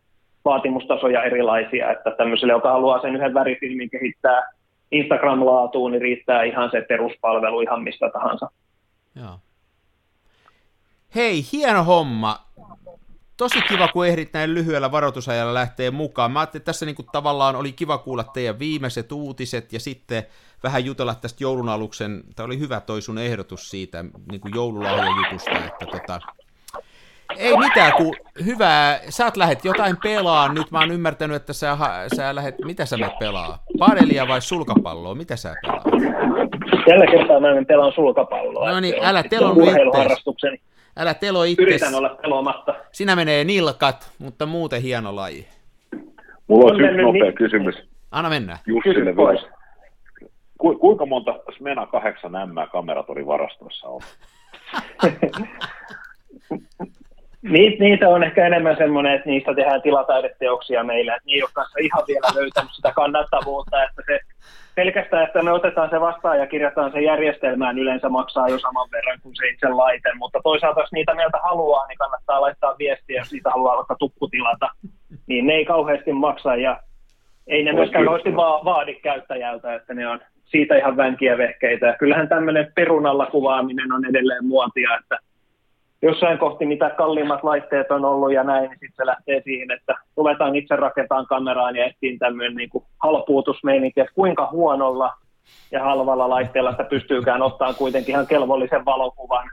[0.48, 4.42] vaatimustasoja erilaisia, että tämmöiselle, joka haluaa sen yhden värifilmin kehittää
[4.92, 8.50] Instagram-laatuun, niin riittää ihan se peruspalvelu ihan mistä tahansa.
[9.14, 9.38] Joo.
[11.14, 12.38] Hei, hieno homma.
[13.36, 16.32] tosi kiva, kun ehdit näin lyhyellä varoitusajalla lähtee mukaan.
[16.32, 20.22] Mä ajattelin, että tässä niin kuin tavallaan oli kiva kuulla teidän viimeiset uutiset ja sitten
[20.62, 25.86] vähän jutella tästä joulun aluksen, tämä oli hyvä toi sun ehdotus siitä niin joululahjajutusta, että
[25.86, 26.20] tota,
[27.36, 28.14] ei mitään, kun
[28.44, 31.76] hyvää, sä oot lähet jotain pelaa nyt, mä oon ymmärtänyt, että sä,
[32.16, 33.58] sä lähet, mitä sä menet pelaa?
[33.78, 35.84] Padelia vai sulkapalloa, mitä sä pelaat?
[36.88, 38.70] Tällä kertaa mä pelaan sulkapalloa.
[38.70, 40.60] No niin, älä telo urheiluharrastukseni.
[40.96, 41.62] Älä telo itse.
[41.62, 42.74] Yritän olla pelomatta.
[42.92, 45.46] Sinä menee nilkat, mutta muuten hieno laji.
[46.48, 47.34] Mulla on yksi nopea niin...
[47.34, 47.74] kysymys.
[48.10, 48.58] Anna mennä.
[48.66, 49.40] Jussille pois.
[50.58, 54.00] Ku, kuinka monta Smena 8 M kameratori varastossa on?
[57.42, 61.50] Niitä, niitä on ehkä enemmän semmoinen, että niistä tehdään tilataideteoksia meillä, että ne ei ole
[61.52, 64.20] kanssa ihan vielä löytänyt sitä kannattavuutta, että se
[64.74, 69.18] pelkästään, että me otetaan se vastaan ja kirjataan se järjestelmään, yleensä maksaa jo saman verran
[69.22, 73.32] kuin se itse laite, mutta toisaalta jos niitä meiltä haluaa, niin kannattaa laittaa viestiä, jos
[73.32, 74.68] niitä haluaa vaikka tukkutilata,
[75.26, 76.80] niin ne ei kauheasti maksa ja
[77.46, 81.86] ei ne myöskään kauheasti va- vaadi käyttäjältä, että ne on siitä ihan vänkiä vehkeitä.
[81.86, 85.18] Ja kyllähän tämmöinen perunalla kuvaaminen on edelleen muotia, että
[86.02, 89.94] jossain kohti mitä kalliimmat laitteet on ollut ja näin, niin sitten se lähtee siihen, että
[90.16, 92.84] ruvetaan itse rakentamaan kameraan ja etsiin tämmöinen niin kuin
[93.96, 95.12] että kuinka huonolla
[95.72, 99.50] ja halvalla laitteella sitä pystyykään ottaa kuitenkin ihan kelvollisen valokuvan.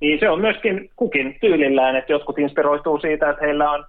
[0.00, 3.84] Niin se on myöskin kukin tyylillään, että jotkut inspiroituu siitä, että heillä on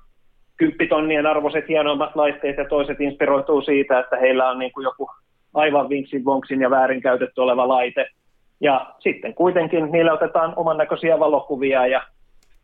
[0.57, 5.09] kymppitonnien arvoiset hienommat laitteet ja toiset inspiroituu siitä, että heillä on niin kuin joku
[5.53, 8.09] aivan vinksin vonksin ja väärinkäytetty oleva laite.
[8.61, 12.01] Ja sitten kuitenkin niillä otetaan oman näköisiä valokuvia ja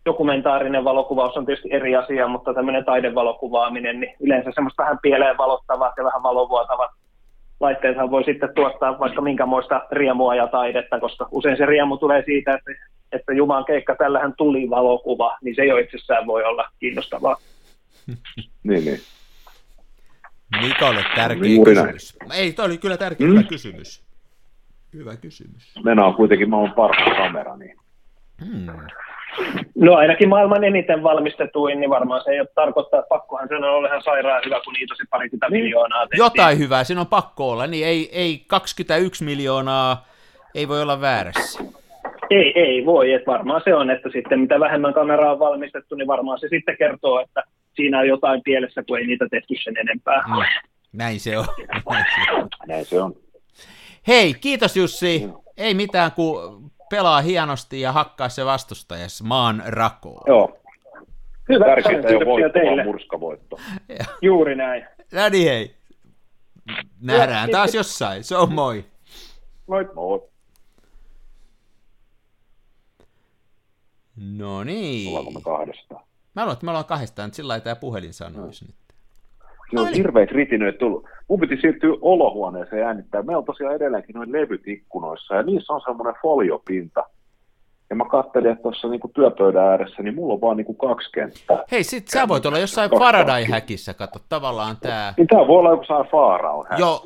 [0.06, 5.94] dokumentaarinen valokuvaus on tietysti eri asia, mutta tämmöinen taidevalokuvaaminen, niin yleensä semmoista vähän pieleen valottavat
[5.98, 6.92] ja vähän valovuotavat
[7.64, 12.54] laitteethan voi sitten tuottaa vaikka minkämoista riemua ja taidetta, koska usein se riemu tulee siitä,
[12.54, 12.72] että,
[13.12, 17.38] että Juman keikka, tällähän tuli valokuva, niin se jo itsessään voi olla kiinnostavaa.
[18.64, 19.00] niin, niin.
[20.62, 22.18] Mikalle tärkeä Juuri kysymys.
[22.20, 22.42] Näin.
[22.42, 23.48] Ei, toi oli kyllä tärkeä hmm?
[23.48, 24.03] kysymys.
[24.94, 25.76] Hyvä kysymys.
[25.84, 27.76] Mena on kuitenkin maailman paras kamera, niin...
[28.46, 28.68] Hmm.
[29.76, 33.86] No ainakin maailman eniten valmistetuin, niin varmaan se ei ole tarkoittaa, että pakkohan sen on
[33.86, 35.64] ihan sairaan hyvä, kun niitä tosi parikymmentä niin.
[35.64, 36.18] miljoonaa tehtiin.
[36.18, 40.06] Jotain hyvää, siinä on pakko olla, niin ei, ei 21 miljoonaa,
[40.56, 41.64] ei voi olla väärässä.
[42.30, 46.08] Ei, ei voi, että varmaan se on, että sitten mitä vähemmän kameraa on valmistettu, niin
[46.08, 47.44] varmaan se sitten kertoo, että
[47.76, 50.24] siinä on jotain pielessä, kun ei niitä tehty sen enempää.
[50.28, 50.44] Mm.
[50.94, 51.46] Näin se on.
[52.68, 53.14] Näin se on.
[54.08, 55.30] Hei, kiitos Jussi.
[55.58, 60.24] Ei mitään, kun pelaa hienosti ja hakkaa se vastustajas maan rakoon.
[60.28, 60.58] Joo.
[61.50, 61.66] Hyvä.
[61.66, 62.84] Tärkeintä voitto, teille.
[62.84, 63.60] murskavoitto.
[64.22, 64.88] Juuri näin.
[65.14, 65.76] No niin, hei.
[67.02, 68.24] Nähdään taas jossain.
[68.24, 68.86] Se on moi.
[69.68, 69.90] Moi.
[69.94, 70.22] Moi.
[74.16, 75.10] No niin.
[75.10, 76.04] Ollaanko me kahdestaan?
[76.36, 78.68] Mä luulen, että me ollaan kahdestaan, että sillä lailla tämä puhelin sanoisi no.
[78.68, 78.83] nyt.
[79.74, 81.06] Se on hirveät ritinöitä tullut.
[81.28, 83.22] Mun piti siirtyä olohuoneeseen äänittää.
[83.22, 87.04] Meillä on tosiaan edelleenkin noin levyt ikkunoissa ja niissä on semmoinen foliopinta.
[87.90, 91.64] Ja mä katselin, että tuossa niinku työpöydän ääressä, niin mulla on vaan niinku kaksi kenttää.
[91.72, 95.14] Hei, sit sä voit olla jossain Faraday-häkissä, kato, tavallaan tää.
[95.18, 97.06] Niin tää voi olla joku saa Faaraon häkki, Joo.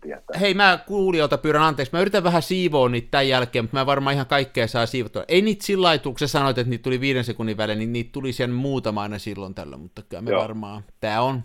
[0.00, 0.38] tietää.
[0.40, 4.14] Hei, mä kuulijoilta pyydän anteeksi, mä yritän vähän siivoa niitä tämän jälkeen, mutta mä varmaan
[4.14, 5.24] ihan kaikkea saa siivottua.
[5.28, 8.10] Ei niitä sillä lailla, kun sä sanoit, että niitä tuli viiden sekunnin välein, niin niitä
[8.12, 10.42] tuli sen muutama aina silloin tällä, mutta kyllä me Joo.
[10.42, 11.42] varmaan, tää on,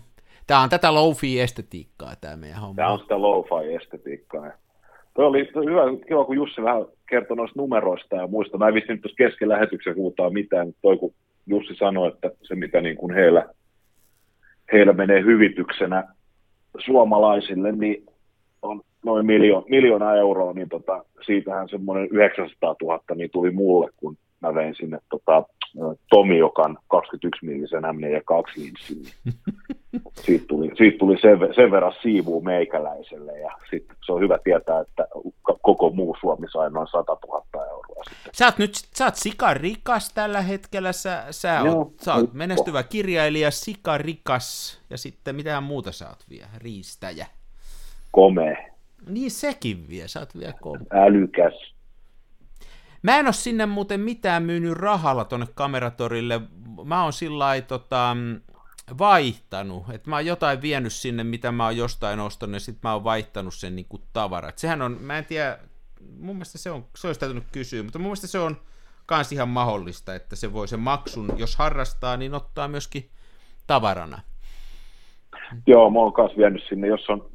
[0.48, 2.74] tää on tätä low-fi-estetiikkaa tää meidän homma.
[2.74, 4.50] Tää on sitä low-fi-estetiikkaa.
[5.14, 8.58] Toi oli hyvä, kiva, kun Jussi vähän kertoi noista numeroista ja muista.
[8.58, 11.14] Mä en vissiin nyt tuossa kesken lähetyksen huutaa mitään, mutta toi kun
[11.46, 13.46] Jussi sanoi, että se mitä niin kuin heillä,
[14.72, 16.04] heillä menee hyvityksenä
[16.78, 18.06] suomalaisille, niin
[18.62, 24.16] on noin miljoona, miljoona euroa, niin tota, siitähän semmoinen 900 000 niin tuli mulle, kun
[24.40, 25.44] mä vein sinne tota,
[26.10, 29.02] Tomi, joka on 21 millisen M4 ja 2 linssin.
[30.26, 34.80] siitä tuli, siitä tuli sen, sen verran siivuu meikäläiselle ja sitten se on hyvä tietää,
[34.80, 35.06] että
[35.62, 38.04] koko muu Suomi sai noin 100 000 euroa.
[38.08, 38.32] Sitten.
[38.34, 42.82] Sä oot nyt sä oot sikarikas tällä hetkellä, sä, sä, Joo, oot, sä oot menestyvä
[42.82, 47.26] kirjailija, sikarikas ja sitten mitä muuta sä oot vielä, riistäjä.
[48.12, 48.56] Komea.
[49.08, 50.86] Niin sekin vie, sä oot vielä komea.
[50.90, 51.77] Älykäs
[53.02, 56.40] Mä en ole sinne muuten mitään myynyt rahalla tonne kameratorille.
[56.84, 58.16] Mä oon sillä tota,
[58.98, 62.92] vaihtanut, että mä oon jotain vienyt sinne, mitä mä oon jostain ostanut, ja sitten mä
[62.92, 64.58] oon vaihtanut sen niin kuin tavarat.
[64.58, 65.58] Sehän on, mä en tiedä,
[66.20, 68.56] mun mielestä se on, se olisi täytynyt kysyä, mutta mun mielestä se on
[69.06, 73.10] kans ihan mahdollista, että se voi sen maksun, jos harrastaa, niin ottaa myöskin
[73.66, 74.20] tavarana.
[75.66, 77.30] Joo, mä oon kans vienyt sinne, jos on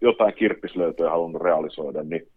[0.00, 2.28] jotain kirppislöytöä halunnut realisoida, niin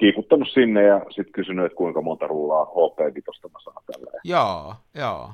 [0.00, 4.20] kiikuttanut sinne ja sitten kysynyt, että kuinka monta rullaa HP-vitosta mä saan tällä.
[4.24, 5.30] Joo, joo.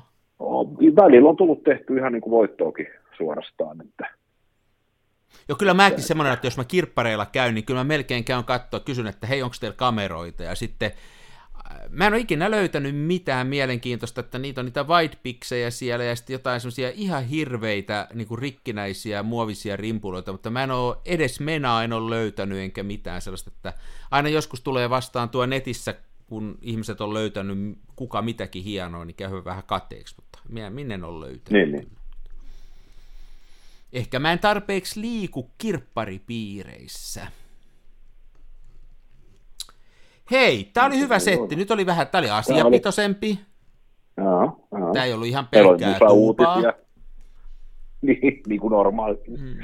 [0.95, 2.87] välillä on tullut tehty ihan niin kuin voittoakin
[3.17, 3.81] suorastaan.
[3.81, 4.09] Että.
[5.49, 8.79] Joo, kyllä mäkin semmoinen, että jos mä kirppareilla käyn, niin kyllä mä melkein käyn katsoa,
[8.79, 10.91] kysyn, että hei, onko teillä kameroita, ja sitten
[11.89, 16.33] mä en ole ikinä löytänyt mitään mielenkiintoista, että niitä on niitä whitepiksejä siellä ja sitten
[16.33, 21.83] jotain semmoisia ihan hirveitä niin kuin rikkinäisiä muovisia rimpuloita, mutta mä en ole edes menaa
[21.83, 23.73] en ole löytänyt enkä mitään sellaista, että
[24.11, 25.95] aina joskus tulee vastaan tuo netissä,
[26.25, 31.03] kun ihmiset on löytänyt kuka mitäkin hienoa, niin käy vähän kateeksi, mutta minä, minne en
[31.03, 31.51] ole löytänyt.
[31.51, 31.97] Niin, niin.
[33.93, 37.27] Ehkä mä en tarpeeksi liiku kirpparipiireissä.
[40.31, 41.55] Hei, tää oli hyvä setti.
[41.55, 43.39] Nyt oli vähän, tää oli asiapitoisempi.
[44.93, 46.57] Tää ei ollut ihan pelkkää tuupaa.
[48.01, 49.17] Niin, niin kuin normaali.
[49.27, 49.57] Mm.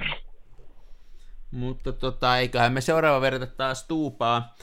[1.52, 4.56] Mutta tota, eiköhän me seuraava vedetä taas tuupaa.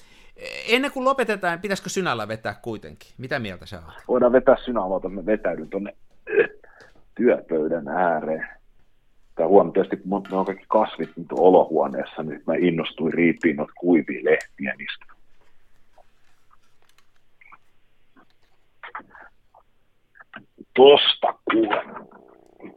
[0.68, 3.10] Ennen kuin lopetetaan, pitäisikö synällä vetää kuitenkin?
[3.18, 3.94] Mitä mieltä sä oot?
[4.08, 5.96] Voidaan vetää synävalta, mä vetäydyn tuonne
[7.14, 8.48] työpöydän ääreen.
[9.34, 14.24] Tämä huono tietysti, kun on kaikki kasvit nyt olohuoneessa, niin mä innostuin riipiin noita kuivia
[14.24, 15.09] lehtiä niistä.
[20.80, 21.82] Tosta kuule.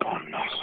[0.03, 0.53] Pannas.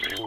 [0.00, 0.19] Joko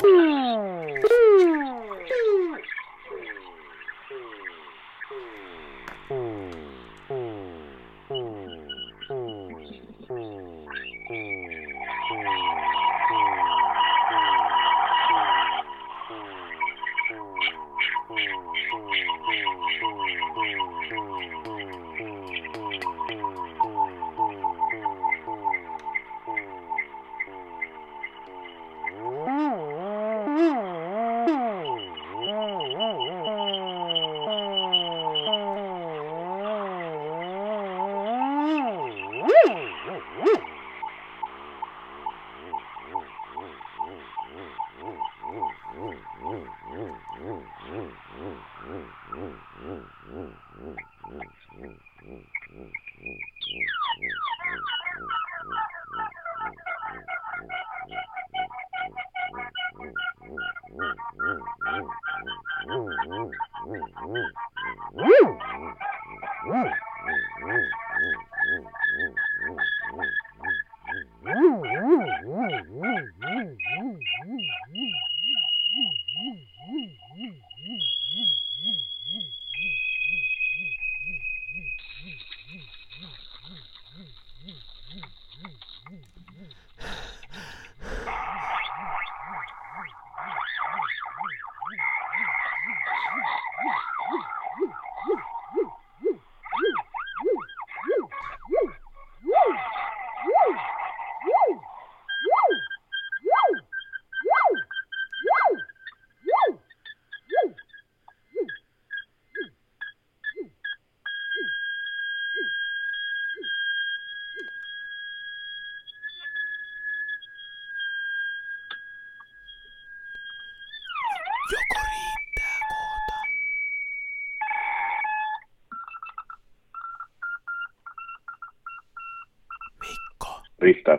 [130.63, 130.97] Mikko,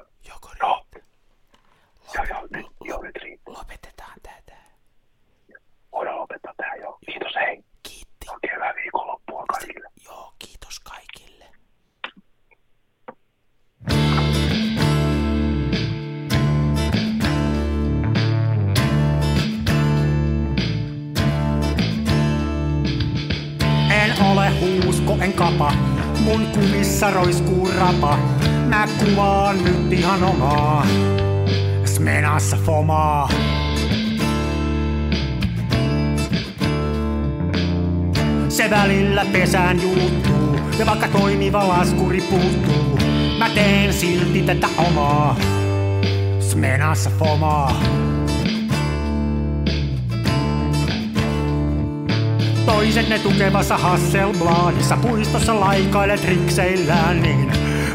[29.05, 30.87] Mä kuvaan nyt ihan omaa.
[31.85, 33.29] Smenassa fomaa.
[38.49, 40.57] Se välillä pesään juuttuu.
[40.79, 42.99] Ja vaikka toimiva laskuri puuttuu.
[43.39, 45.37] Mä teen silti tätä omaa.
[46.41, 47.83] Smenassa fomaa.
[52.67, 57.64] Toiset ne tukevassa Hasselbladissa puistossa laikailet rikseillään, niin